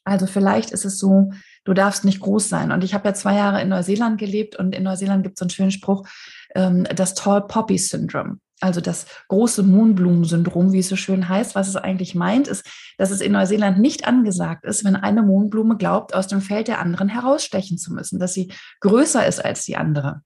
Also 0.05 0.25
vielleicht 0.25 0.71
ist 0.71 0.85
es 0.85 0.99
so, 0.99 1.33
du 1.65 1.73
darfst 1.73 2.05
nicht 2.05 2.21
groß 2.21 2.47
sein. 2.47 2.71
Und 2.71 2.85
ich 2.85 2.93
habe 2.93 3.09
ja 3.09 3.13
zwei 3.13 3.35
Jahre 3.35 3.61
in 3.61 3.67
Neuseeland 3.67 4.17
gelebt 4.17 4.55
und 4.55 4.73
in 4.73 4.83
Neuseeland 4.83 5.23
gibt 5.23 5.35
es 5.35 5.39
so 5.39 5.43
einen 5.43 5.49
schönen 5.49 5.71
Spruch, 5.71 6.07
das 6.53 7.13
Tall 7.13 7.47
Poppy 7.47 7.77
Syndrome. 7.77 8.39
Also 8.59 8.81
das 8.81 9.05
große 9.27 9.61
Mohnblumen-Syndrom, 9.61 10.71
wie 10.71 10.79
es 10.79 10.89
so 10.89 10.95
schön 10.95 11.29
heißt. 11.29 11.53
Was 11.53 11.67
es 11.67 11.75
eigentlich 11.75 12.15
meint, 12.15 12.47
ist, 12.47 12.65
dass 12.97 13.11
es 13.11 13.21
in 13.21 13.33
Neuseeland 13.33 13.77
nicht 13.77 14.07
angesagt 14.07 14.65
ist, 14.65 14.83
wenn 14.83 14.95
eine 14.95 15.21
Mohnblume 15.21 15.77
glaubt, 15.77 16.15
aus 16.15 16.27
dem 16.27 16.41
Feld 16.41 16.67
der 16.67 16.79
anderen 16.79 17.07
herausstechen 17.07 17.77
zu 17.77 17.93
müssen, 17.93 18.19
dass 18.19 18.33
sie 18.33 18.51
größer 18.81 19.27
ist 19.27 19.43
als 19.43 19.63
die 19.63 19.77
andere. 19.77 20.21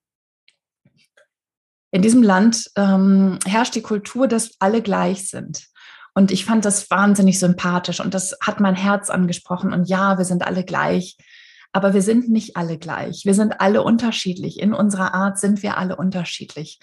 In 1.92 2.02
diesem 2.02 2.24
Land 2.24 2.72
ähm, 2.78 3.38
herrscht 3.46 3.76
die 3.76 3.82
Kultur, 3.82 4.30
dass 4.30 4.52
alle 4.60 4.82
gleich 4.82 5.30
sind. 5.30 5.68
Und 6.14 6.32
ich 6.32 6.46
fand 6.46 6.64
das 6.64 6.90
wahnsinnig 6.90 7.38
sympathisch 7.38 8.00
und 8.00 8.14
das 8.14 8.38
hat 8.42 8.62
mein 8.62 8.76
Herz 8.76 9.10
angesprochen. 9.10 9.74
Und 9.74 9.90
ja, 9.90 10.18
wir 10.18 10.26
sind 10.26 10.46
alle 10.46 10.64
gleich. 10.64 11.18
Aber 11.74 11.94
wir 11.94 12.02
sind 12.02 12.30
nicht 12.30 12.58
alle 12.58 12.78
gleich. 12.78 13.24
Wir 13.26 13.34
sind 13.34 13.62
alle 13.62 13.84
unterschiedlich. 13.84 14.60
In 14.60 14.74
unserer 14.74 15.14
Art 15.14 15.40
sind 15.40 15.64
wir 15.64 15.78
alle 15.78 15.96
unterschiedlich. 15.96 16.80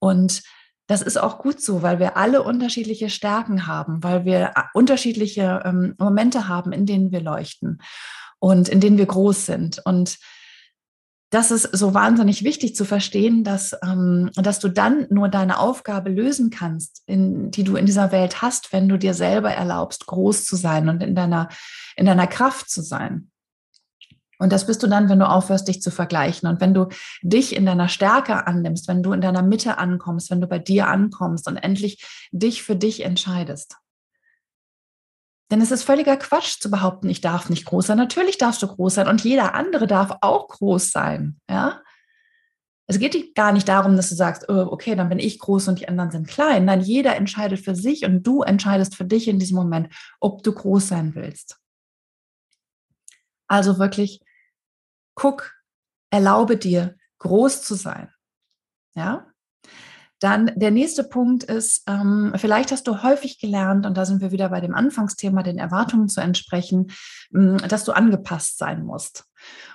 Und 0.00 0.42
das 0.88 1.00
ist 1.00 1.16
auch 1.16 1.38
gut 1.38 1.60
so, 1.60 1.82
weil 1.82 1.98
wir 1.98 2.16
alle 2.16 2.42
unterschiedliche 2.42 3.08
Stärken 3.08 3.66
haben, 3.66 4.02
weil 4.02 4.24
wir 4.24 4.52
äh, 4.56 4.62
unterschiedliche 4.74 5.62
ähm, 5.64 5.94
Momente 5.98 6.48
haben, 6.48 6.72
in 6.72 6.86
denen 6.86 7.12
wir 7.12 7.20
leuchten 7.20 7.80
und 8.40 8.68
in 8.68 8.80
denen 8.80 8.98
wir 8.98 9.06
groß 9.06 9.46
sind. 9.46 9.80
Und 9.84 10.18
das 11.32 11.50
ist 11.50 11.62
so 11.72 11.94
wahnsinnig 11.94 12.44
wichtig 12.44 12.76
zu 12.76 12.84
verstehen, 12.84 13.42
dass, 13.42 13.74
ähm, 13.82 14.30
dass 14.34 14.58
du 14.58 14.68
dann 14.68 15.06
nur 15.08 15.30
deine 15.30 15.58
Aufgabe 15.58 16.10
lösen 16.10 16.50
kannst, 16.50 17.02
in, 17.06 17.50
die 17.50 17.64
du 17.64 17.76
in 17.76 17.86
dieser 17.86 18.12
Welt 18.12 18.42
hast, 18.42 18.70
wenn 18.74 18.86
du 18.86 18.98
dir 18.98 19.14
selber 19.14 19.50
erlaubst, 19.50 20.06
groß 20.06 20.44
zu 20.44 20.56
sein 20.56 20.90
und 20.90 21.02
in 21.02 21.14
deiner, 21.14 21.48
in 21.96 22.04
deiner 22.04 22.26
Kraft 22.26 22.68
zu 22.68 22.82
sein. 22.82 23.31
Und 24.42 24.52
das 24.52 24.66
bist 24.66 24.82
du 24.82 24.88
dann, 24.88 25.08
wenn 25.08 25.20
du 25.20 25.28
aufhörst, 25.28 25.68
dich 25.68 25.80
zu 25.80 25.92
vergleichen 25.92 26.48
und 26.48 26.60
wenn 26.60 26.74
du 26.74 26.88
dich 27.22 27.54
in 27.54 27.64
deiner 27.64 27.88
Stärke 27.88 28.44
annimmst, 28.48 28.88
wenn 28.88 29.00
du 29.00 29.12
in 29.12 29.20
deiner 29.20 29.42
Mitte 29.42 29.78
ankommst, 29.78 30.32
wenn 30.32 30.40
du 30.40 30.48
bei 30.48 30.58
dir 30.58 30.88
ankommst 30.88 31.46
und 31.46 31.56
endlich 31.58 32.04
dich 32.32 32.64
für 32.64 32.74
dich 32.74 33.04
entscheidest. 33.04 33.76
Denn 35.52 35.60
es 35.60 35.70
ist 35.70 35.84
völliger 35.84 36.16
Quatsch 36.16 36.58
zu 36.58 36.72
behaupten, 36.72 37.08
ich 37.08 37.20
darf 37.20 37.50
nicht 37.50 37.66
groß 37.66 37.86
sein. 37.86 37.98
Natürlich 37.98 38.36
darfst 38.36 38.60
du 38.64 38.66
groß 38.66 38.94
sein 38.94 39.06
und 39.06 39.22
jeder 39.22 39.54
andere 39.54 39.86
darf 39.86 40.16
auch 40.22 40.48
groß 40.48 40.90
sein. 40.90 41.38
Ja? 41.48 41.80
Es 42.88 42.98
geht 42.98 43.36
gar 43.36 43.52
nicht 43.52 43.68
darum, 43.68 43.94
dass 43.94 44.08
du 44.08 44.16
sagst, 44.16 44.48
oh, 44.48 44.66
okay, 44.72 44.96
dann 44.96 45.08
bin 45.08 45.20
ich 45.20 45.38
groß 45.38 45.68
und 45.68 45.78
die 45.78 45.86
anderen 45.86 46.10
sind 46.10 46.26
klein. 46.26 46.64
Nein, 46.64 46.80
jeder 46.80 47.14
entscheidet 47.14 47.60
für 47.60 47.76
sich 47.76 48.04
und 48.04 48.24
du 48.24 48.42
entscheidest 48.42 48.96
für 48.96 49.04
dich 49.04 49.28
in 49.28 49.38
diesem 49.38 49.54
Moment, 49.54 49.94
ob 50.18 50.42
du 50.42 50.52
groß 50.52 50.88
sein 50.88 51.14
willst. 51.14 51.60
Also 53.46 53.78
wirklich 53.78 54.20
guck, 55.14 55.52
erlaube 56.10 56.56
dir, 56.56 56.96
groß 57.18 57.62
zu 57.62 57.74
sein. 57.74 58.10
Ja? 58.94 59.26
Dann 60.22 60.52
der 60.54 60.70
nächste 60.70 61.02
Punkt 61.02 61.42
ist, 61.42 61.82
ähm, 61.88 62.32
vielleicht 62.36 62.70
hast 62.70 62.86
du 62.86 63.02
häufig 63.02 63.40
gelernt, 63.40 63.86
und 63.86 63.96
da 63.96 64.04
sind 64.04 64.20
wir 64.20 64.30
wieder 64.30 64.50
bei 64.50 64.60
dem 64.60 64.72
Anfangsthema, 64.72 65.42
den 65.42 65.58
Erwartungen 65.58 66.08
zu 66.08 66.20
entsprechen, 66.20 66.92
ähm, 67.34 67.56
dass 67.56 67.84
du 67.84 67.90
angepasst 67.90 68.56
sein 68.56 68.84
musst. 68.84 69.24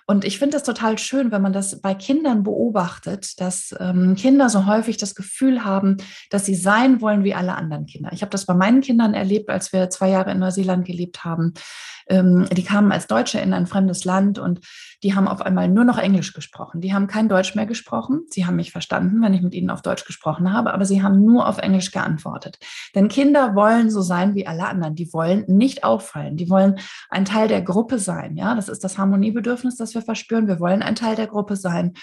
Und 0.05 0.23
ich 0.23 0.39
finde 0.39 0.55
es 0.55 0.63
total 0.63 0.97
schön, 0.97 1.31
wenn 1.31 1.41
man 1.41 1.51
das 1.51 1.81
bei 1.81 1.93
Kindern 1.93 2.43
beobachtet, 2.43 3.41
dass 3.41 3.75
ähm, 3.77 4.15
Kinder 4.15 4.49
so 4.49 4.65
häufig 4.65 4.95
das 4.95 5.15
Gefühl 5.15 5.65
haben, 5.65 5.97
dass 6.29 6.45
sie 6.45 6.55
sein 6.55 7.01
wollen 7.01 7.25
wie 7.25 7.33
alle 7.33 7.55
anderen 7.55 7.85
Kinder. 7.85 8.11
Ich 8.13 8.21
habe 8.21 8.29
das 8.29 8.45
bei 8.45 8.53
meinen 8.53 8.79
Kindern 8.79 9.13
erlebt, 9.13 9.49
als 9.49 9.73
wir 9.73 9.89
zwei 9.89 10.09
Jahre 10.09 10.31
in 10.31 10.39
Neuseeland 10.39 10.85
gelebt 10.85 11.25
haben. 11.25 11.55
Ähm, 12.09 12.47
die 12.51 12.63
kamen 12.63 12.91
als 12.91 13.07
Deutsche 13.07 13.39
in 13.39 13.53
ein 13.53 13.67
fremdes 13.67 14.05
Land 14.05 14.39
und 14.39 14.61
die 15.03 15.15
haben 15.15 15.27
auf 15.27 15.41
einmal 15.41 15.67
nur 15.67 15.83
noch 15.83 15.97
Englisch 15.97 16.33
gesprochen. 16.33 16.81
Die 16.81 16.93
haben 16.93 17.07
kein 17.07 17.29
Deutsch 17.29 17.55
mehr 17.55 17.65
gesprochen. 17.65 18.25
Sie 18.29 18.45
haben 18.45 18.55
mich 18.55 18.71
verstanden, 18.71 19.21
wenn 19.21 19.33
ich 19.33 19.41
mit 19.41 19.53
ihnen 19.53 19.69
auf 19.69 19.81
Deutsch 19.81 20.05
gesprochen 20.05 20.53
habe, 20.53 20.73
aber 20.73 20.85
sie 20.85 21.03
haben 21.03 21.23
nur 21.23 21.47
auf 21.47 21.57
Englisch 21.57 21.91
geantwortet. 21.91 22.59
Denn 22.95 23.07
Kinder 23.07 23.55
wollen 23.55 23.91
so 23.91 24.01
sein 24.01 24.35
wie 24.35 24.47
alle 24.47 24.67
anderen. 24.67 24.95
Die 24.95 25.11
wollen 25.13 25.43
nicht 25.47 25.83
auffallen. 25.83 26.37
Die 26.37 26.49
wollen 26.49 26.79
ein 27.09 27.25
Teil 27.25 27.47
der 27.47 27.61
Gruppe 27.61 27.99
sein. 27.99 28.35
Ja, 28.35 28.55
das 28.55 28.69
ist 28.69 28.83
das 28.83 28.97
Harmoniebedürfnis, 28.97 29.75
das 29.75 29.93
wir 29.93 30.01
verspüren. 30.01 30.47
Wir 30.47 30.59
wollen 30.59 30.81
ein 30.81 30.95
Teil 30.95 31.15
der 31.15 31.27
Gruppe 31.27 31.55
sein. 31.55 31.93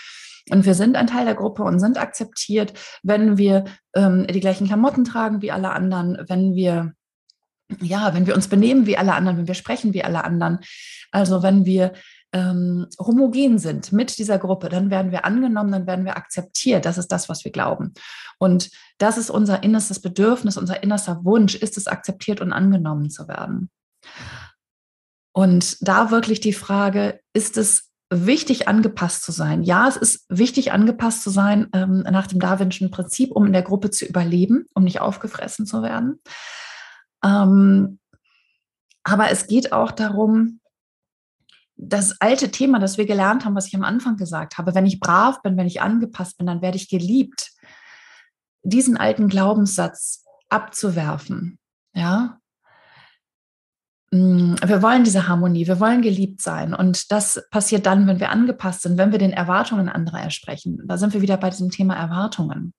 Und 0.50 0.66
wir 0.66 0.74
sind 0.74 0.96
ein 0.96 1.06
Teil 1.06 1.24
der 1.24 1.34
Gruppe 1.34 1.62
und 1.62 1.80
sind 1.80 1.98
akzeptiert, 1.98 2.74
wenn 3.02 3.38
wir 3.38 3.64
ähm, 3.94 4.26
die 4.26 4.40
gleichen 4.40 4.66
Klamotten 4.66 5.04
tragen 5.04 5.40
wie 5.40 5.50
alle 5.50 5.70
anderen, 5.70 6.18
wenn 6.28 6.54
wir 6.54 6.92
ja, 7.80 8.14
wenn 8.14 8.26
wir 8.26 8.34
uns 8.34 8.48
benehmen 8.48 8.86
wie 8.86 8.98
alle 8.98 9.14
anderen, 9.14 9.38
wenn 9.38 9.46
wir 9.46 9.54
sprechen 9.54 9.94
wie 9.94 10.04
alle 10.04 10.24
anderen, 10.24 10.58
also 11.10 11.42
wenn 11.42 11.64
wir 11.64 11.92
ähm, 12.32 12.86
homogen 12.98 13.58
sind 13.58 13.92
mit 13.92 14.18
dieser 14.18 14.38
Gruppe, 14.38 14.68
dann 14.68 14.90
werden 14.90 15.12
wir 15.12 15.24
angenommen, 15.24 15.70
dann 15.70 15.86
werden 15.86 16.04
wir 16.04 16.16
akzeptiert. 16.16 16.84
Das 16.84 16.98
ist 16.98 17.08
das, 17.08 17.28
was 17.28 17.44
wir 17.44 17.52
glauben. 17.52 17.94
Und 18.38 18.70
das 18.98 19.18
ist 19.18 19.30
unser 19.30 19.62
innerstes 19.62 20.00
Bedürfnis, 20.00 20.56
unser 20.56 20.82
innerster 20.82 21.24
Wunsch, 21.24 21.54
ist 21.54 21.76
es 21.76 21.86
akzeptiert 21.86 22.40
und 22.40 22.52
angenommen 22.52 23.08
zu 23.08 23.28
werden. 23.28 23.70
Und 25.32 25.76
da 25.80 26.10
wirklich 26.10 26.40
die 26.40 26.52
Frage, 26.52 27.20
ist 27.32 27.56
es 27.56 27.90
wichtig 28.10 28.68
angepasst 28.68 29.22
zu 29.22 29.32
sein? 29.32 29.62
Ja, 29.62 29.88
es 29.88 29.96
ist 29.96 30.26
wichtig 30.28 30.72
angepasst 30.72 31.22
zu 31.22 31.30
sein 31.30 31.68
ähm, 31.72 32.00
nach 32.00 32.26
dem 32.26 32.40
Darwinschen 32.40 32.90
Prinzip, 32.90 33.30
um 33.32 33.46
in 33.46 33.52
der 33.52 33.62
Gruppe 33.62 33.90
zu 33.90 34.04
überleben, 34.04 34.66
um 34.74 34.84
nicht 34.84 35.00
aufgefressen 35.00 35.66
zu 35.66 35.82
werden. 35.82 36.20
Ähm, 37.24 37.98
aber 39.02 39.30
es 39.30 39.46
geht 39.46 39.72
auch 39.72 39.90
darum, 39.90 40.60
das 41.76 42.20
alte 42.20 42.50
Thema, 42.50 42.78
das 42.78 42.98
wir 42.98 43.06
gelernt 43.06 43.44
haben, 43.44 43.56
was 43.56 43.66
ich 43.66 43.74
am 43.74 43.82
Anfang 43.82 44.16
gesagt 44.16 44.58
habe, 44.58 44.74
wenn 44.74 44.86
ich 44.86 45.00
brav 45.00 45.42
bin, 45.42 45.56
wenn 45.56 45.66
ich 45.66 45.82
angepasst 45.82 46.38
bin, 46.38 46.46
dann 46.46 46.62
werde 46.62 46.76
ich 46.76 46.88
geliebt. 46.88 47.50
Diesen 48.62 48.96
alten 48.96 49.28
Glaubenssatz 49.28 50.24
abzuwerfen, 50.48 51.58
ja. 51.94 52.38
Mm, 54.10 54.54
wir 54.64 54.82
wollen 54.82 55.04
diese 55.04 55.26
Harmonie, 55.26 55.66
wir 55.66 55.80
wollen 55.80 56.00
geliebt 56.00 56.40
sein. 56.40 56.72
Und 56.72 57.10
das 57.10 57.42
passiert 57.50 57.86
dann, 57.86 58.06
wenn 58.06 58.20
wir 58.20 58.30
angepasst 58.30 58.82
sind, 58.82 58.96
wenn 58.96 59.10
wir 59.10 59.18
den 59.18 59.32
Erwartungen 59.32 59.88
anderer 59.88 60.20
ersprechen. 60.20 60.80
Da 60.86 60.96
sind 60.96 61.12
wir 61.12 61.20
wieder 61.20 61.36
bei 61.36 61.50
diesem 61.50 61.70
Thema 61.70 61.94
Erwartungen. 61.94 62.72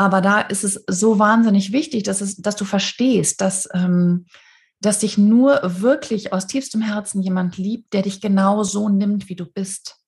Aber 0.00 0.22
da 0.22 0.40
ist 0.40 0.64
es 0.64 0.82
so 0.86 1.18
wahnsinnig 1.18 1.72
wichtig, 1.72 2.04
dass, 2.04 2.22
es, 2.22 2.36
dass 2.36 2.56
du 2.56 2.64
verstehst, 2.64 3.42
dass 3.42 3.68
ähm, 3.74 4.24
dass 4.80 5.00
dich 5.00 5.18
nur 5.18 5.60
wirklich 5.62 6.32
aus 6.32 6.46
tiefstem 6.46 6.80
Herzen 6.80 7.22
jemand 7.22 7.58
liebt, 7.58 7.92
der 7.92 8.00
dich 8.00 8.22
genau 8.22 8.62
so 8.62 8.88
nimmt, 8.88 9.28
wie 9.28 9.36
du 9.36 9.44
bist. 9.44 9.98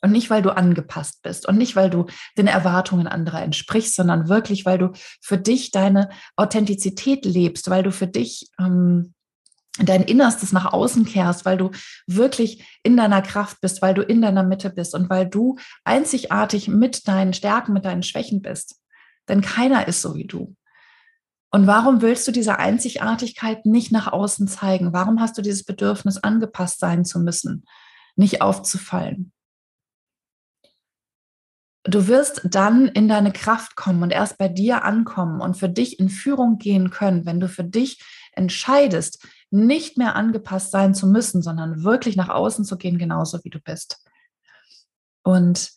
Und 0.00 0.12
nicht, 0.12 0.30
weil 0.30 0.42
du 0.42 0.56
angepasst 0.56 1.22
bist 1.22 1.46
und 1.46 1.58
nicht, 1.58 1.74
weil 1.74 1.90
du 1.90 2.06
den 2.38 2.46
Erwartungen 2.46 3.08
anderer 3.08 3.42
entsprichst, 3.42 3.96
sondern 3.96 4.28
wirklich, 4.28 4.64
weil 4.64 4.78
du 4.78 4.92
für 5.20 5.38
dich 5.38 5.72
deine 5.72 6.08
Authentizität 6.36 7.24
lebst, 7.24 7.68
weil 7.68 7.82
du 7.82 7.90
für 7.90 8.06
dich 8.06 8.48
ähm, 8.60 9.12
dein 9.78 10.02
Innerstes 10.02 10.52
nach 10.52 10.72
außen 10.72 11.04
kehrst, 11.04 11.44
weil 11.44 11.58
du 11.58 11.70
wirklich 12.06 12.64
in 12.84 12.96
deiner 12.96 13.22
Kraft 13.22 13.60
bist, 13.60 13.82
weil 13.82 13.94
du 13.94 14.02
in 14.02 14.22
deiner 14.22 14.44
Mitte 14.44 14.70
bist 14.70 14.94
und 14.94 15.10
weil 15.10 15.28
du 15.28 15.56
einzigartig 15.84 16.68
mit 16.68 17.08
deinen 17.08 17.34
Stärken, 17.34 17.72
mit 17.72 17.84
deinen 17.84 18.04
Schwächen 18.04 18.40
bist. 18.40 18.79
Denn 19.28 19.40
keiner 19.40 19.88
ist 19.88 20.02
so 20.02 20.14
wie 20.14 20.26
du. 20.26 20.56
Und 21.52 21.66
warum 21.66 22.00
willst 22.00 22.26
du 22.28 22.32
diese 22.32 22.58
Einzigartigkeit 22.58 23.66
nicht 23.66 23.90
nach 23.90 24.12
außen 24.12 24.46
zeigen? 24.46 24.92
Warum 24.92 25.20
hast 25.20 25.36
du 25.36 25.42
dieses 25.42 25.64
Bedürfnis, 25.64 26.16
angepasst 26.18 26.78
sein 26.78 27.04
zu 27.04 27.18
müssen, 27.18 27.64
nicht 28.14 28.40
aufzufallen? 28.40 29.32
Du 31.84 32.06
wirst 32.06 32.42
dann 32.44 32.86
in 32.88 33.08
deine 33.08 33.32
Kraft 33.32 33.74
kommen 33.74 34.02
und 34.02 34.10
erst 34.10 34.38
bei 34.38 34.48
dir 34.48 34.84
ankommen 34.84 35.40
und 35.40 35.56
für 35.56 35.68
dich 35.68 35.98
in 35.98 36.08
Führung 36.08 36.58
gehen 36.58 36.90
können, 36.90 37.26
wenn 37.26 37.40
du 37.40 37.48
für 37.48 37.64
dich 37.64 38.04
entscheidest, 38.32 39.26
nicht 39.50 39.98
mehr 39.98 40.14
angepasst 40.14 40.70
sein 40.70 40.94
zu 40.94 41.08
müssen, 41.08 41.42
sondern 41.42 41.82
wirklich 41.82 42.16
nach 42.16 42.28
außen 42.28 42.64
zu 42.64 42.76
gehen, 42.76 42.98
genauso 42.98 43.42
wie 43.44 43.50
du 43.50 43.58
bist. 43.58 44.04
Und 45.22 45.72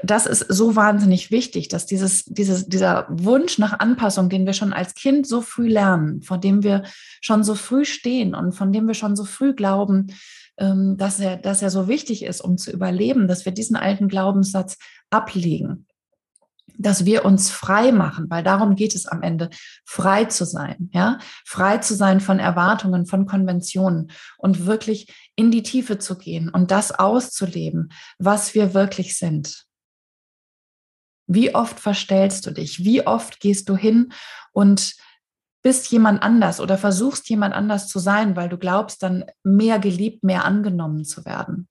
das 0.00 0.26
ist 0.26 0.46
so 0.48 0.76
wahnsinnig 0.76 1.30
wichtig, 1.30 1.68
dass 1.68 1.84
dieses, 1.84 2.24
dieses, 2.24 2.68
dieser 2.68 3.06
Wunsch 3.10 3.58
nach 3.58 3.80
Anpassung, 3.80 4.28
den 4.28 4.46
wir 4.46 4.52
schon 4.52 4.72
als 4.72 4.94
Kind 4.94 5.26
so 5.26 5.40
früh 5.40 5.68
lernen, 5.68 6.22
vor 6.22 6.38
dem 6.38 6.62
wir 6.62 6.84
schon 7.20 7.42
so 7.42 7.56
früh 7.56 7.84
stehen 7.84 8.34
und 8.34 8.52
von 8.52 8.72
dem 8.72 8.86
wir 8.86 8.94
schon 8.94 9.16
so 9.16 9.24
früh 9.24 9.54
glauben, 9.54 10.14
ähm, 10.56 10.96
dass 10.96 11.18
er, 11.18 11.36
dass 11.36 11.62
er 11.62 11.70
so 11.70 11.88
wichtig 11.88 12.22
ist, 12.22 12.40
um 12.40 12.58
zu 12.58 12.70
überleben, 12.70 13.26
dass 13.26 13.44
wir 13.44 13.52
diesen 13.52 13.74
alten 13.74 14.08
Glaubenssatz 14.08 14.78
ablegen, 15.10 15.86
dass 16.78 17.04
wir 17.04 17.24
uns 17.24 17.50
frei 17.50 17.90
machen, 17.90 18.26
weil 18.30 18.44
darum 18.44 18.76
geht 18.76 18.94
es 18.94 19.06
am 19.06 19.22
Ende, 19.22 19.50
frei 19.84 20.26
zu 20.26 20.44
sein, 20.44 20.90
ja, 20.92 21.18
frei 21.44 21.78
zu 21.78 21.96
sein 21.96 22.20
von 22.20 22.38
Erwartungen, 22.38 23.06
von 23.06 23.26
Konventionen 23.26 24.12
und 24.36 24.64
wirklich 24.64 25.12
in 25.34 25.50
die 25.50 25.64
Tiefe 25.64 25.98
zu 25.98 26.16
gehen 26.16 26.48
und 26.50 26.70
das 26.70 26.92
auszuleben, 26.92 27.90
was 28.20 28.54
wir 28.54 28.74
wirklich 28.74 29.18
sind. 29.18 29.67
Wie 31.28 31.54
oft 31.54 31.78
verstellst 31.78 32.46
du 32.46 32.50
dich? 32.50 32.84
Wie 32.84 33.06
oft 33.06 33.38
gehst 33.38 33.68
du 33.68 33.76
hin 33.76 34.12
und 34.52 34.96
bist 35.62 35.90
jemand 35.92 36.22
anders 36.22 36.58
oder 36.60 36.78
versuchst 36.78 37.28
jemand 37.28 37.54
anders 37.54 37.86
zu 37.86 37.98
sein, 37.98 38.34
weil 38.34 38.48
du 38.48 38.56
glaubst, 38.56 39.02
dann 39.02 39.26
mehr 39.44 39.78
geliebt, 39.78 40.24
mehr 40.24 40.44
angenommen 40.44 41.04
zu 41.04 41.24
werden? 41.24 41.68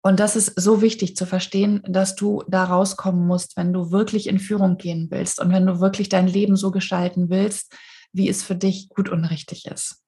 Und 0.00 0.20
das 0.20 0.36
ist 0.36 0.58
so 0.58 0.80
wichtig 0.80 1.16
zu 1.16 1.26
verstehen, 1.26 1.82
dass 1.86 2.14
du 2.14 2.42
da 2.48 2.64
rauskommen 2.64 3.26
musst, 3.26 3.56
wenn 3.58 3.74
du 3.74 3.90
wirklich 3.90 4.28
in 4.28 4.38
Führung 4.38 4.78
gehen 4.78 5.08
willst 5.10 5.38
und 5.38 5.52
wenn 5.52 5.66
du 5.66 5.80
wirklich 5.80 6.08
dein 6.08 6.26
Leben 6.26 6.56
so 6.56 6.70
gestalten 6.70 7.28
willst, 7.28 7.76
wie 8.12 8.28
es 8.28 8.42
für 8.42 8.54
dich 8.54 8.88
gut 8.88 9.10
und 9.10 9.26
richtig 9.26 9.66
ist. 9.66 10.02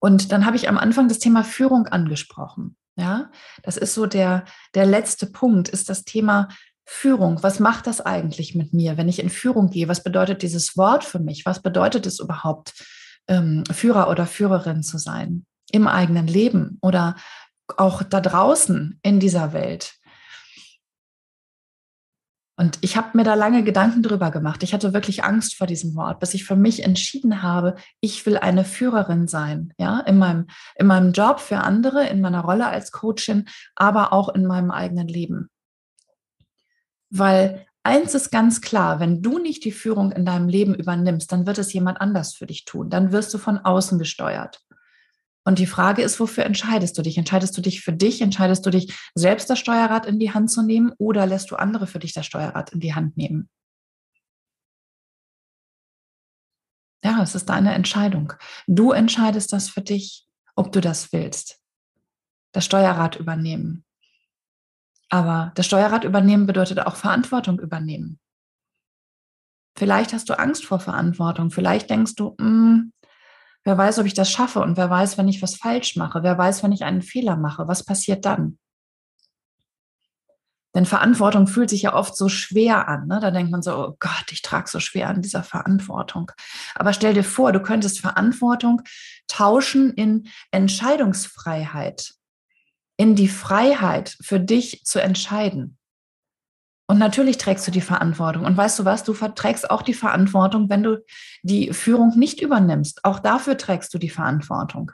Und 0.00 0.32
dann 0.32 0.46
habe 0.46 0.56
ich 0.56 0.68
am 0.68 0.78
Anfang 0.78 1.06
das 1.06 1.20
Thema 1.20 1.44
Führung 1.44 1.86
angesprochen. 1.86 2.76
Ja, 2.98 3.30
das 3.62 3.76
ist 3.76 3.94
so 3.94 4.06
der, 4.06 4.44
der 4.74 4.84
letzte 4.84 5.26
Punkt, 5.26 5.68
ist 5.68 5.88
das 5.88 6.04
Thema 6.04 6.48
Führung. 6.84 7.42
Was 7.44 7.60
macht 7.60 7.86
das 7.86 8.00
eigentlich 8.00 8.56
mit 8.56 8.74
mir, 8.74 8.96
wenn 8.96 9.08
ich 9.08 9.20
in 9.20 9.30
Führung 9.30 9.70
gehe? 9.70 9.86
Was 9.86 10.02
bedeutet 10.02 10.42
dieses 10.42 10.76
Wort 10.76 11.04
für 11.04 11.20
mich? 11.20 11.46
Was 11.46 11.62
bedeutet 11.62 12.06
es 12.06 12.18
überhaupt, 12.18 12.74
ähm, 13.28 13.62
Führer 13.70 14.10
oder 14.10 14.26
Führerin 14.26 14.82
zu 14.82 14.98
sein? 14.98 15.46
Im 15.70 15.86
eigenen 15.86 16.26
Leben 16.26 16.78
oder 16.82 17.14
auch 17.76 18.02
da 18.02 18.20
draußen 18.20 18.98
in 19.02 19.20
dieser 19.20 19.52
Welt? 19.52 19.97
Und 22.58 22.78
ich 22.80 22.96
habe 22.96 23.16
mir 23.16 23.22
da 23.22 23.34
lange 23.34 23.62
Gedanken 23.62 24.02
drüber 24.02 24.32
gemacht. 24.32 24.64
Ich 24.64 24.74
hatte 24.74 24.92
wirklich 24.92 25.22
Angst 25.22 25.54
vor 25.54 25.68
diesem 25.68 25.94
Wort, 25.94 26.18
bis 26.18 26.34
ich 26.34 26.44
für 26.44 26.56
mich 26.56 26.82
entschieden 26.82 27.40
habe, 27.40 27.76
ich 28.00 28.26
will 28.26 28.36
eine 28.36 28.64
Führerin 28.64 29.28
sein, 29.28 29.72
ja, 29.78 30.00
in 30.00 30.18
meinem, 30.18 30.48
in 30.74 30.88
meinem 30.88 31.12
Job 31.12 31.38
für 31.38 31.58
andere, 31.58 32.08
in 32.08 32.20
meiner 32.20 32.40
Rolle 32.40 32.66
als 32.66 32.90
Coachin, 32.90 33.48
aber 33.76 34.12
auch 34.12 34.28
in 34.28 34.44
meinem 34.44 34.72
eigenen 34.72 35.06
Leben. 35.06 35.50
Weil 37.10 37.64
eins 37.84 38.16
ist 38.16 38.32
ganz 38.32 38.60
klar, 38.60 38.98
wenn 38.98 39.22
du 39.22 39.38
nicht 39.38 39.64
die 39.64 39.70
Führung 39.70 40.10
in 40.10 40.24
deinem 40.24 40.48
Leben 40.48 40.74
übernimmst, 40.74 41.30
dann 41.30 41.46
wird 41.46 41.58
es 41.58 41.72
jemand 41.72 42.00
anders 42.00 42.34
für 42.34 42.46
dich 42.46 42.64
tun. 42.64 42.90
Dann 42.90 43.12
wirst 43.12 43.32
du 43.32 43.38
von 43.38 43.58
außen 43.58 44.00
gesteuert. 44.00 44.64
Und 45.48 45.58
die 45.58 45.66
Frage 45.66 46.02
ist, 46.02 46.20
wofür 46.20 46.44
entscheidest 46.44 46.98
du 46.98 47.00
dich? 47.00 47.16
Entscheidest 47.16 47.56
du 47.56 47.62
dich 47.62 47.80
für 47.80 47.94
dich? 47.94 48.20
Entscheidest 48.20 48.66
du 48.66 48.70
dich, 48.70 48.94
selbst 49.14 49.48
das 49.48 49.58
Steuerrad 49.58 50.04
in 50.04 50.18
die 50.18 50.34
Hand 50.34 50.50
zu 50.50 50.60
nehmen 50.60 50.92
oder 50.98 51.24
lässt 51.24 51.50
du 51.50 51.56
andere 51.56 51.86
für 51.86 51.98
dich 51.98 52.12
das 52.12 52.26
Steuerrad 52.26 52.74
in 52.74 52.80
die 52.80 52.94
Hand 52.94 53.16
nehmen? 53.16 53.48
Ja, 57.02 57.22
es 57.22 57.34
ist 57.34 57.46
deine 57.46 57.72
Entscheidung. 57.72 58.34
Du 58.66 58.92
entscheidest 58.92 59.50
das 59.54 59.70
für 59.70 59.80
dich, 59.80 60.28
ob 60.54 60.70
du 60.70 60.82
das 60.82 61.14
willst. 61.14 61.62
Das 62.52 62.66
Steuerrad 62.66 63.16
übernehmen. 63.16 63.86
Aber 65.08 65.52
das 65.54 65.64
Steuerrad 65.64 66.04
übernehmen 66.04 66.44
bedeutet 66.44 66.78
auch 66.80 66.96
Verantwortung 66.96 67.58
übernehmen. 67.58 68.20
Vielleicht 69.78 70.12
hast 70.12 70.28
du 70.28 70.38
Angst 70.38 70.66
vor 70.66 70.78
Verantwortung. 70.78 71.50
Vielleicht 71.50 71.88
denkst 71.88 72.16
du, 72.16 72.36
mh, 72.38 72.44
hm, 72.44 72.92
Wer 73.68 73.76
weiß, 73.76 73.98
ob 73.98 74.06
ich 74.06 74.14
das 74.14 74.30
schaffe 74.30 74.60
und 74.60 74.78
wer 74.78 74.88
weiß, 74.88 75.18
wenn 75.18 75.28
ich 75.28 75.42
was 75.42 75.56
falsch 75.56 75.94
mache. 75.96 76.22
Wer 76.22 76.38
weiß, 76.38 76.62
wenn 76.62 76.72
ich 76.72 76.84
einen 76.84 77.02
Fehler 77.02 77.36
mache. 77.36 77.68
Was 77.68 77.84
passiert 77.84 78.24
dann? 78.24 78.58
Denn 80.74 80.86
Verantwortung 80.86 81.46
fühlt 81.46 81.68
sich 81.68 81.82
ja 81.82 81.94
oft 81.94 82.16
so 82.16 82.30
schwer 82.30 82.88
an. 82.88 83.08
Ne? 83.08 83.20
Da 83.20 83.30
denkt 83.30 83.52
man 83.52 83.60
so, 83.60 83.76
oh 83.76 83.96
Gott, 83.98 84.24
ich 84.30 84.40
trage 84.40 84.70
so 84.70 84.80
schwer 84.80 85.10
an 85.10 85.20
dieser 85.20 85.42
Verantwortung. 85.42 86.32
Aber 86.76 86.94
stell 86.94 87.12
dir 87.12 87.24
vor, 87.24 87.52
du 87.52 87.60
könntest 87.60 88.00
Verantwortung 88.00 88.80
tauschen 89.26 89.92
in 89.92 90.28
Entscheidungsfreiheit, 90.50 92.14
in 92.96 93.16
die 93.16 93.28
Freiheit 93.28 94.16
für 94.22 94.40
dich 94.40 94.82
zu 94.86 94.98
entscheiden. 94.98 95.77
Und 96.90 96.98
natürlich 96.98 97.36
trägst 97.36 97.66
du 97.66 97.70
die 97.70 97.82
Verantwortung. 97.82 98.46
Und 98.46 98.56
weißt 98.56 98.78
du 98.78 98.84
was, 98.86 99.04
du 99.04 99.12
trägst 99.12 99.70
auch 99.70 99.82
die 99.82 99.94
Verantwortung, 99.94 100.70
wenn 100.70 100.82
du 100.82 101.04
die 101.42 101.74
Führung 101.74 102.18
nicht 102.18 102.40
übernimmst. 102.40 103.04
Auch 103.04 103.18
dafür 103.18 103.58
trägst 103.58 103.92
du 103.92 103.98
die 103.98 104.08
Verantwortung. 104.08 104.92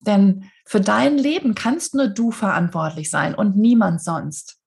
Denn 0.00 0.50
für 0.64 0.80
dein 0.80 1.18
Leben 1.18 1.54
kannst 1.54 1.94
nur 1.94 2.08
du 2.08 2.30
verantwortlich 2.30 3.10
sein 3.10 3.34
und 3.34 3.56
niemand 3.56 4.02
sonst. 4.02 4.58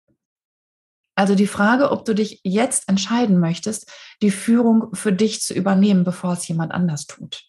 Also 1.15 1.33
die 1.33 1.47
Frage, 1.47 1.91
ob 1.91 2.05
du 2.05 2.13
dich 2.13 2.41
jetzt 2.43 2.87
entscheiden 2.87 3.39
möchtest, 3.39 3.91
die 4.21 4.31
Führung 4.31 4.93
für 4.93 5.11
dich 5.11 5.41
zu 5.41 5.53
übernehmen, 5.53 6.03
bevor 6.03 6.33
es 6.33 6.47
jemand 6.47 6.71
anders 6.71 7.07
tut. 7.07 7.45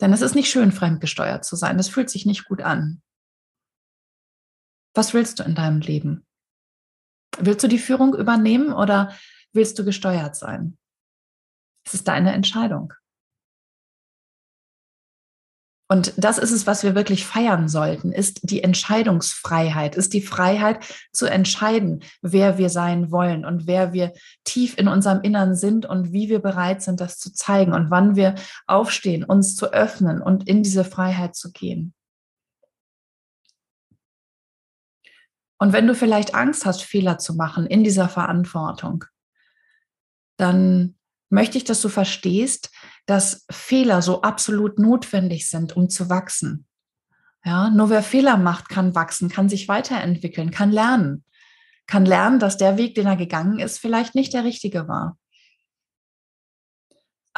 Denn 0.00 0.12
es 0.12 0.22
ist 0.22 0.34
nicht 0.34 0.50
schön, 0.50 0.72
fremdgesteuert 0.72 1.44
zu 1.44 1.56
sein. 1.56 1.76
Das 1.76 1.88
fühlt 1.88 2.08
sich 2.08 2.24
nicht 2.24 2.46
gut 2.46 2.62
an. 2.62 3.02
Was 4.94 5.12
willst 5.12 5.40
du 5.40 5.42
in 5.42 5.54
deinem 5.54 5.80
Leben? 5.80 6.27
Willst 7.38 7.62
du 7.62 7.68
die 7.68 7.78
Führung 7.78 8.14
übernehmen 8.14 8.72
oder 8.72 9.12
willst 9.52 9.78
du 9.78 9.84
gesteuert 9.84 10.36
sein? 10.36 10.78
Es 11.86 11.94
ist 11.94 12.08
deine 12.08 12.32
Entscheidung. 12.32 12.92
Und 15.90 16.12
das 16.18 16.36
ist 16.36 16.52
es, 16.52 16.66
was 16.66 16.82
wir 16.82 16.94
wirklich 16.94 17.24
feiern 17.24 17.66
sollten, 17.66 18.12
ist 18.12 18.50
die 18.50 18.62
Entscheidungsfreiheit, 18.62 19.96
ist 19.96 20.12
die 20.12 20.20
Freiheit 20.20 20.80
zu 21.12 21.24
entscheiden, 21.24 22.02
wer 22.20 22.58
wir 22.58 22.68
sein 22.68 23.10
wollen 23.10 23.46
und 23.46 23.66
wer 23.66 23.94
wir 23.94 24.12
tief 24.44 24.76
in 24.76 24.86
unserem 24.86 25.22
Innern 25.22 25.56
sind 25.56 25.86
und 25.86 26.12
wie 26.12 26.28
wir 26.28 26.40
bereit 26.40 26.82
sind, 26.82 27.00
das 27.00 27.18
zu 27.18 27.32
zeigen 27.32 27.72
und 27.72 27.90
wann 27.90 28.16
wir 28.16 28.34
aufstehen, 28.66 29.24
uns 29.24 29.56
zu 29.56 29.72
öffnen 29.72 30.20
und 30.20 30.46
in 30.46 30.62
diese 30.62 30.84
Freiheit 30.84 31.34
zu 31.34 31.52
gehen. 31.52 31.94
Und 35.58 35.72
wenn 35.72 35.86
du 35.86 35.94
vielleicht 35.94 36.34
Angst 36.34 36.64
hast, 36.66 36.82
Fehler 36.82 37.18
zu 37.18 37.34
machen 37.34 37.66
in 37.66 37.82
dieser 37.84 38.08
Verantwortung, 38.08 39.04
dann 40.36 40.96
möchte 41.30 41.58
ich, 41.58 41.64
dass 41.64 41.80
du 41.80 41.88
verstehst, 41.88 42.70
dass 43.06 43.44
Fehler 43.50 44.02
so 44.02 44.22
absolut 44.22 44.78
notwendig 44.78 45.48
sind, 45.50 45.76
um 45.76 45.90
zu 45.90 46.08
wachsen. 46.08 46.66
Ja, 47.44 47.70
nur 47.70 47.90
wer 47.90 48.02
Fehler 48.02 48.36
macht, 48.36 48.68
kann 48.68 48.94
wachsen, 48.94 49.28
kann 49.28 49.48
sich 49.48 49.68
weiterentwickeln, 49.68 50.50
kann 50.50 50.70
lernen, 50.70 51.24
kann 51.86 52.04
lernen, 52.04 52.38
dass 52.38 52.56
der 52.56 52.76
Weg, 52.76 52.94
den 52.94 53.06
er 53.06 53.16
gegangen 53.16 53.58
ist, 53.58 53.78
vielleicht 53.78 54.14
nicht 54.14 54.32
der 54.32 54.44
richtige 54.44 54.88
war. 54.88 55.18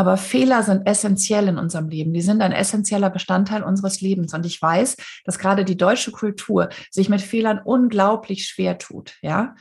Aber 0.01 0.17
Fehler 0.17 0.63
sind 0.63 0.87
essentiell 0.87 1.47
in 1.47 1.59
unserem 1.59 1.91
Leben. 1.91 2.15
Die 2.15 2.23
sind 2.23 2.41
ein 2.41 2.53
essentieller 2.53 3.11
Bestandteil 3.11 3.63
unseres 3.63 4.01
Lebens. 4.01 4.33
Und 4.33 4.47
ich 4.47 4.63
weiß, 4.63 4.97
dass 5.27 5.39
gerade 5.39 5.63
die 5.63 5.77
deutsche 5.77 6.11
Kultur 6.11 6.71
sich 6.91 7.11
mit 7.11 7.21
Fehlern 7.21 7.61
unglaublich 7.63 8.47
schwer 8.47 8.79
tut. 8.79 9.19
Ja, 9.21 9.55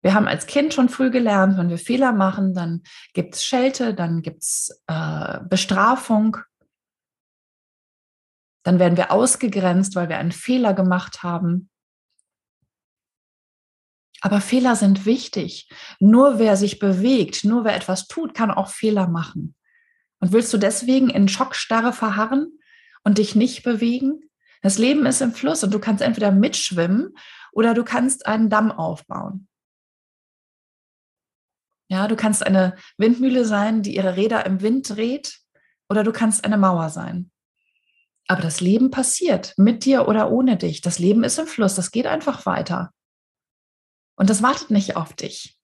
wir 0.00 0.14
haben 0.14 0.26
als 0.26 0.46
Kind 0.46 0.74
schon 0.74 0.88
früh 0.88 1.12
gelernt, 1.12 1.58
wenn 1.58 1.68
wir 1.68 1.78
Fehler 1.78 2.10
machen, 2.10 2.54
dann 2.54 2.82
gibt 3.14 3.36
es 3.36 3.44
Schelte, 3.44 3.94
dann 3.94 4.22
gibt 4.22 4.42
es 4.42 4.82
äh, 4.88 5.38
Bestrafung. 5.48 6.38
Dann 8.64 8.80
werden 8.80 8.96
wir 8.96 9.12
ausgegrenzt, 9.12 9.94
weil 9.94 10.08
wir 10.08 10.18
einen 10.18 10.32
Fehler 10.32 10.74
gemacht 10.74 11.22
haben. 11.22 11.70
Aber 14.22 14.40
Fehler 14.40 14.76
sind 14.76 15.04
wichtig. 15.04 15.68
Nur 15.98 16.38
wer 16.38 16.56
sich 16.56 16.78
bewegt, 16.78 17.42
nur 17.42 17.64
wer 17.64 17.74
etwas 17.74 18.06
tut, 18.06 18.34
kann 18.34 18.52
auch 18.52 18.68
Fehler 18.68 19.08
machen. 19.08 19.56
Und 20.20 20.30
willst 20.32 20.52
du 20.52 20.58
deswegen 20.58 21.10
in 21.10 21.26
Schockstarre 21.26 21.92
verharren 21.92 22.58
und 23.02 23.18
dich 23.18 23.34
nicht 23.34 23.64
bewegen? 23.64 24.30
Das 24.62 24.78
Leben 24.78 25.06
ist 25.06 25.20
im 25.22 25.32
Fluss 25.32 25.64
und 25.64 25.74
du 25.74 25.80
kannst 25.80 26.02
entweder 26.02 26.30
mitschwimmen 26.30 27.16
oder 27.50 27.74
du 27.74 27.82
kannst 27.82 28.26
einen 28.26 28.48
Damm 28.48 28.70
aufbauen. 28.70 29.48
Ja, 31.88 32.06
du 32.06 32.14
kannst 32.14 32.46
eine 32.46 32.76
Windmühle 32.98 33.44
sein, 33.44 33.82
die 33.82 33.96
ihre 33.96 34.16
Räder 34.16 34.46
im 34.46 34.62
Wind 34.62 34.88
dreht, 34.88 35.40
oder 35.88 36.04
du 36.04 36.12
kannst 36.12 36.44
eine 36.44 36.56
Mauer 36.56 36.90
sein. 36.90 37.30
Aber 38.28 38.40
das 38.40 38.60
Leben 38.60 38.92
passiert 38.92 39.52
mit 39.58 39.84
dir 39.84 40.06
oder 40.06 40.30
ohne 40.30 40.56
dich. 40.56 40.80
Das 40.80 41.00
Leben 41.00 41.24
ist 41.24 41.38
im 41.38 41.48
Fluss, 41.48 41.74
das 41.74 41.90
geht 41.90 42.06
einfach 42.06 42.46
weiter. 42.46 42.92
Und 44.16 44.30
das 44.30 44.42
wartet 44.42 44.70
nicht 44.70 44.96
auf 44.96 45.14
dich. 45.14 45.58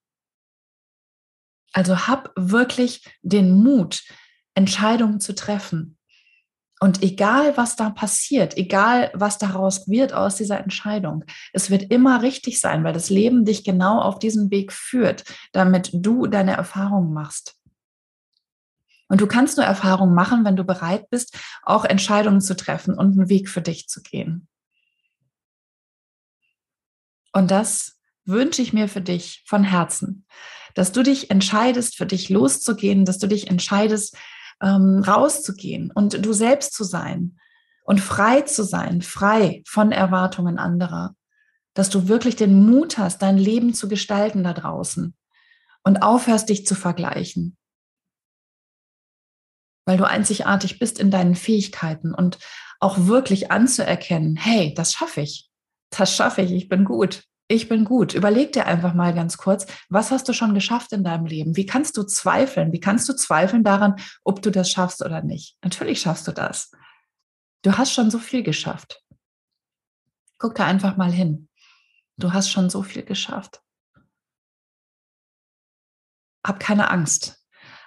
Also 1.73 2.09
hab 2.09 2.33
wirklich 2.37 3.05
den 3.23 3.53
Mut, 3.53 4.05
Entscheidungen 4.55 5.21
zu 5.21 5.35
treffen. 5.35 5.99
Und 6.81 7.03
egal, 7.03 7.57
was 7.57 7.77
da 7.77 7.91
passiert, 7.91 8.57
egal, 8.57 9.11
was 9.13 9.39
daraus 9.39 9.89
wird 9.89 10.13
aus 10.13 10.37
dieser 10.37 10.61
Entscheidung, 10.61 11.25
es 11.53 11.71
wird 11.71 11.91
immer 11.91 12.23
richtig 12.23 12.61
sein, 12.61 12.85
weil 12.85 12.93
das 12.93 13.11
Leben 13.11 13.45
dich 13.45 13.65
genau 13.65 14.01
auf 14.01 14.19
diesen 14.19 14.51
Weg 14.51 14.73
führt, 14.73 15.25
damit 15.53 15.91
du 15.93 16.27
deine 16.29 16.53
Erfahrungen 16.53 17.13
machst. 17.13 17.57
Und 19.09 19.21
du 19.21 19.27
kannst 19.27 19.57
nur 19.57 19.67
Erfahrungen 19.67 20.15
machen, 20.15 20.45
wenn 20.45 20.57
du 20.57 20.65
bereit 20.65 21.11
bist, 21.11 21.37
auch 21.63 21.85
Entscheidungen 21.85 22.41
zu 22.41 22.55
treffen 22.55 22.95
und 22.95 23.19
einen 23.19 23.29
Weg 23.29 23.49
für 23.49 23.63
dich 23.63 23.89
zu 23.89 24.03
gehen. 24.03 24.49
Und 27.33 27.51
das 27.51 27.98
wünsche 28.29 28.62
ich 28.62 28.73
mir 28.73 28.88
für 28.88 29.01
dich 29.01 29.43
von 29.47 29.64
Herzen, 29.64 30.27
dass 30.75 30.93
du 30.93 31.03
dich 31.03 31.31
entscheidest, 31.31 31.97
für 31.97 32.07
dich 32.07 32.29
loszugehen, 32.29 33.05
dass 33.05 33.19
du 33.19 33.27
dich 33.27 33.49
entscheidest, 33.49 34.17
ähm, 34.62 35.03
rauszugehen 35.07 35.91
und 35.93 36.25
du 36.25 36.33
selbst 36.33 36.75
zu 36.75 36.85
sein 36.85 37.38
und 37.85 38.01
frei 38.01 38.43
zu 38.43 38.62
sein, 38.64 39.03
frei 39.03 39.62
von 39.67 39.93
Erwartungen 39.93 40.59
anderer, 40.59 41.14
dass 41.75 41.91
du 41.91 42.09
wirklich 42.09 42.37
den 42.37 42.67
Mut 42.67 42.99
hast, 42.99 43.23
dein 43.23 43.38
Leben 43.38 43.73
zu 43.73 43.88
gestalten 43.88 44.45
da 44.45 44.53
draußen 44.53 45.17
und 45.85 46.03
aufhörst, 46.03 46.49
dich 46.49 46.67
zu 46.67 46.75
vergleichen, 46.75 47.57
weil 49.87 49.97
du 49.97 50.07
einzigartig 50.07 50.79
bist 50.79 50.99
in 50.99 51.11
deinen 51.11 51.35
Fähigkeiten 51.35 52.12
und 52.14 52.38
auch 52.79 53.07
wirklich 53.07 53.51
anzuerkennen, 53.51 54.37
hey, 54.37 54.75
das 54.75 54.93
schaffe 54.93 55.23
ich, 55.23 55.51
das 55.91 56.14
schaffe 56.14 56.43
ich, 56.43 56.53
ich 56.53 56.69
bin 56.69 56.85
gut 56.85 57.25
ich 57.49 57.69
bin 57.69 57.85
gut. 57.85 58.13
Überleg 58.13 58.53
dir 58.53 58.67
einfach 58.67 58.93
mal 58.93 59.15
ganz 59.15 59.39
kurz, 59.39 59.67
was 59.89 60.11
hast 60.11 60.29
du 60.29 60.35
schon 60.35 60.53
geschafft 60.53 60.93
in 60.93 61.03
deinem 61.03 61.25
Leben? 61.25 61.57
Wie 61.57 61.65
kannst 61.65 61.97
du 61.97 62.03
zweifeln? 62.03 62.73
Wie 62.73 62.81
kannst 62.81 63.09
du 63.09 63.15
zweifeln 63.15 63.65
daran, 63.65 63.97
ob 64.23 64.43
du 64.43 64.51
das 64.51 64.71
schaffst 64.71 65.03
oder 65.03 65.23
nicht? 65.23 65.57
Natürlich 65.63 66.01
schaffst 66.01 66.29
du 66.29 66.33
das. 66.33 66.71
Du 67.63 67.77
hast 67.77 67.93
schon 67.93 68.11
so 68.11 68.19
viel 68.19 68.43
geschafft. 68.43 69.03
Guck 70.39 70.55
da 70.55 70.67
einfach 70.67 70.97
mal 70.97 71.11
hin. 71.11 71.49
Du 72.19 72.33
hast 72.33 72.51
schon 72.51 72.69
so 72.69 72.83
viel 72.83 73.03
geschafft. 73.03 73.63
Hab 76.47 76.61
keine 76.61 76.91
Angst. 76.91 77.43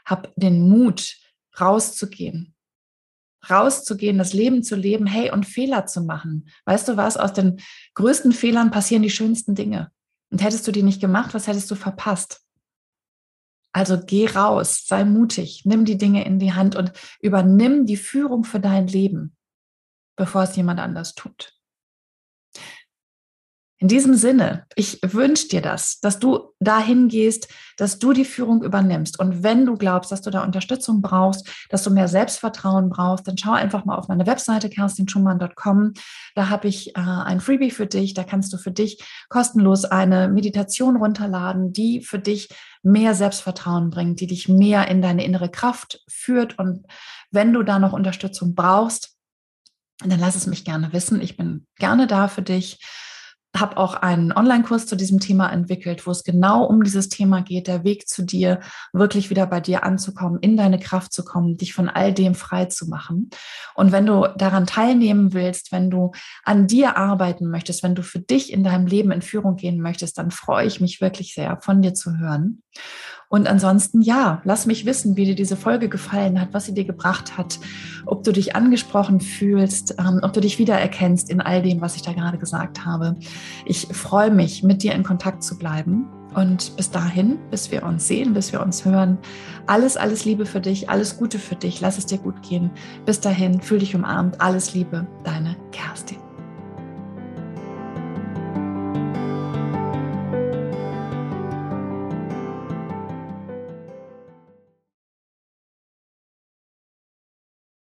Hab 0.05 0.33
den 0.35 0.67
Mut, 0.67 1.17
rauszugehen, 1.59 2.55
rauszugehen, 3.49 4.17
das 4.17 4.33
Leben 4.33 4.63
zu 4.63 4.75
leben, 4.75 5.05
hey, 5.07 5.31
und 5.31 5.45
Fehler 5.45 5.85
zu 5.85 6.01
machen. 6.01 6.47
Weißt 6.65 6.87
du 6.87 6.97
was? 6.97 7.17
Aus 7.17 7.33
den 7.33 7.59
größten 7.95 8.31
Fehlern 8.31 8.71
passieren 8.71 9.03
die 9.03 9.09
schönsten 9.09 9.55
Dinge. 9.55 9.91
Und 10.31 10.41
hättest 10.41 10.67
du 10.67 10.71
die 10.71 10.83
nicht 10.83 11.01
gemacht, 11.01 11.33
was 11.33 11.47
hättest 11.47 11.69
du 11.71 11.75
verpasst? 11.75 12.41
Also 13.73 13.99
geh 14.05 14.27
raus, 14.27 14.85
sei 14.85 15.05
mutig, 15.05 15.61
nimm 15.65 15.85
die 15.85 15.97
Dinge 15.97 16.25
in 16.25 16.39
die 16.39 16.53
Hand 16.53 16.75
und 16.75 16.91
übernimm 17.21 17.85
die 17.85 17.97
Führung 17.97 18.43
für 18.43 18.59
dein 18.59 18.87
Leben, 18.87 19.35
bevor 20.17 20.43
es 20.43 20.55
jemand 20.55 20.79
anders 20.79 21.15
tut. 21.15 21.60
In 23.81 23.87
diesem 23.87 24.13
Sinne, 24.13 24.67
ich 24.75 24.99
wünsche 25.01 25.47
dir 25.47 25.61
das, 25.63 25.99
dass 26.01 26.19
du 26.19 26.53
dahin 26.59 27.07
gehst, 27.07 27.47
dass 27.77 27.97
du 27.97 28.13
die 28.13 28.25
Führung 28.25 28.63
übernimmst. 28.63 29.19
Und 29.19 29.41
wenn 29.41 29.65
du 29.65 29.75
glaubst, 29.75 30.11
dass 30.11 30.21
du 30.21 30.29
da 30.29 30.43
Unterstützung 30.43 31.01
brauchst, 31.01 31.49
dass 31.71 31.81
du 31.81 31.89
mehr 31.89 32.07
Selbstvertrauen 32.07 32.89
brauchst, 32.89 33.27
dann 33.27 33.39
schau 33.39 33.53
einfach 33.53 33.83
mal 33.83 33.95
auf 33.97 34.07
meine 34.07 34.27
Webseite 34.27 34.69
kerstinschumann.com. 34.69 35.93
Da 36.35 36.49
habe 36.49 36.67
ich 36.67 36.95
äh, 36.95 36.99
ein 36.99 37.39
Freebie 37.39 37.71
für 37.71 37.87
dich. 37.87 38.13
Da 38.13 38.23
kannst 38.23 38.53
du 38.53 38.57
für 38.57 38.69
dich 38.69 39.03
kostenlos 39.29 39.83
eine 39.83 40.27
Meditation 40.27 40.97
runterladen, 40.97 41.73
die 41.73 42.01
für 42.01 42.19
dich 42.19 42.49
mehr 42.83 43.15
Selbstvertrauen 43.15 43.89
bringt, 43.89 44.19
die 44.19 44.27
dich 44.27 44.47
mehr 44.47 44.89
in 44.89 45.01
deine 45.01 45.25
innere 45.25 45.49
Kraft 45.49 46.03
führt. 46.07 46.59
Und 46.59 46.85
wenn 47.31 47.51
du 47.51 47.63
da 47.63 47.79
noch 47.79 47.93
Unterstützung 47.93 48.53
brauchst, 48.53 49.17
dann 50.05 50.19
lass 50.19 50.35
es 50.35 50.45
mich 50.45 50.65
gerne 50.65 50.93
wissen. 50.93 51.19
Ich 51.19 51.35
bin 51.35 51.65
gerne 51.79 52.05
da 52.05 52.27
für 52.27 52.43
dich. 52.43 52.77
Habe 53.55 53.77
auch 53.77 53.95
einen 53.95 54.31
Online-Kurs 54.31 54.85
zu 54.85 54.95
diesem 54.95 55.19
Thema 55.19 55.49
entwickelt, 55.51 56.07
wo 56.07 56.11
es 56.11 56.23
genau 56.23 56.63
um 56.63 56.83
dieses 56.83 57.09
Thema 57.09 57.41
geht, 57.41 57.67
der 57.67 57.83
Weg 57.83 58.07
zu 58.07 58.23
dir, 58.23 58.61
wirklich 58.93 59.29
wieder 59.29 59.45
bei 59.45 59.59
dir 59.59 59.83
anzukommen, 59.83 60.39
in 60.39 60.55
deine 60.55 60.79
Kraft 60.79 61.11
zu 61.11 61.25
kommen, 61.25 61.57
dich 61.57 61.73
von 61.73 61.89
all 61.89 62.13
dem 62.13 62.33
frei 62.33 62.65
zu 62.65 62.87
machen. 62.87 63.29
Und 63.75 63.91
wenn 63.91 64.05
du 64.05 64.27
daran 64.37 64.65
teilnehmen 64.65 65.33
willst, 65.33 65.71
wenn 65.71 65.89
du 65.89 66.11
an 66.43 66.67
dir 66.67 66.97
arbeiten 66.97 67.49
möchtest, 67.49 67.83
wenn 67.83 67.95
du 67.95 68.03
für 68.03 68.19
dich 68.19 68.53
in 68.53 68.63
deinem 68.63 68.87
Leben 68.87 69.11
in 69.11 69.21
Führung 69.21 69.57
gehen 69.57 69.81
möchtest, 69.81 70.17
dann 70.17 70.31
freue 70.31 70.67
ich 70.67 70.79
mich 70.79 71.01
wirklich 71.01 71.33
sehr, 71.33 71.59
von 71.61 71.81
dir 71.81 71.93
zu 71.93 72.17
hören. 72.17 72.63
Und 73.31 73.47
ansonsten, 73.47 74.01
ja, 74.01 74.41
lass 74.43 74.65
mich 74.65 74.85
wissen, 74.85 75.15
wie 75.15 75.23
dir 75.23 75.35
diese 75.35 75.55
Folge 75.55 75.87
gefallen 75.87 76.41
hat, 76.41 76.49
was 76.51 76.65
sie 76.65 76.73
dir 76.73 76.83
gebracht 76.83 77.37
hat, 77.37 77.59
ob 78.05 78.25
du 78.25 78.33
dich 78.33 78.57
angesprochen 78.57 79.21
fühlst, 79.21 79.95
ähm, 79.99 80.19
ob 80.21 80.33
du 80.33 80.41
dich 80.41 80.59
wiedererkennst 80.59 81.29
in 81.29 81.39
all 81.39 81.61
dem, 81.61 81.79
was 81.79 81.95
ich 81.95 82.01
da 82.01 82.11
gerade 82.11 82.37
gesagt 82.37 82.85
habe. 82.85 83.15
Ich 83.63 83.87
freue 83.87 84.31
mich, 84.31 84.63
mit 84.63 84.83
dir 84.83 84.93
in 84.93 85.03
Kontakt 85.03 85.43
zu 85.43 85.57
bleiben. 85.57 86.07
Und 86.35 86.75
bis 86.75 86.91
dahin, 86.91 87.39
bis 87.49 87.71
wir 87.71 87.83
uns 87.83 88.05
sehen, 88.05 88.33
bis 88.33 88.51
wir 88.51 88.61
uns 88.61 88.83
hören, 88.83 89.17
alles, 89.65 89.95
alles 89.95 90.25
Liebe 90.25 90.45
für 90.45 90.59
dich, 90.59 90.89
alles 90.89 91.17
Gute 91.17 91.39
für 91.39 91.55
dich, 91.55 91.79
lass 91.79 91.97
es 91.97 92.05
dir 92.05 92.17
gut 92.17 92.41
gehen. 92.41 92.69
Bis 93.05 93.21
dahin, 93.21 93.61
fühl 93.61 93.79
dich 93.79 93.95
umarmt, 93.95 94.41
alles 94.41 94.73
Liebe, 94.73 95.07
deine 95.23 95.55
Kerstin. 95.71 96.30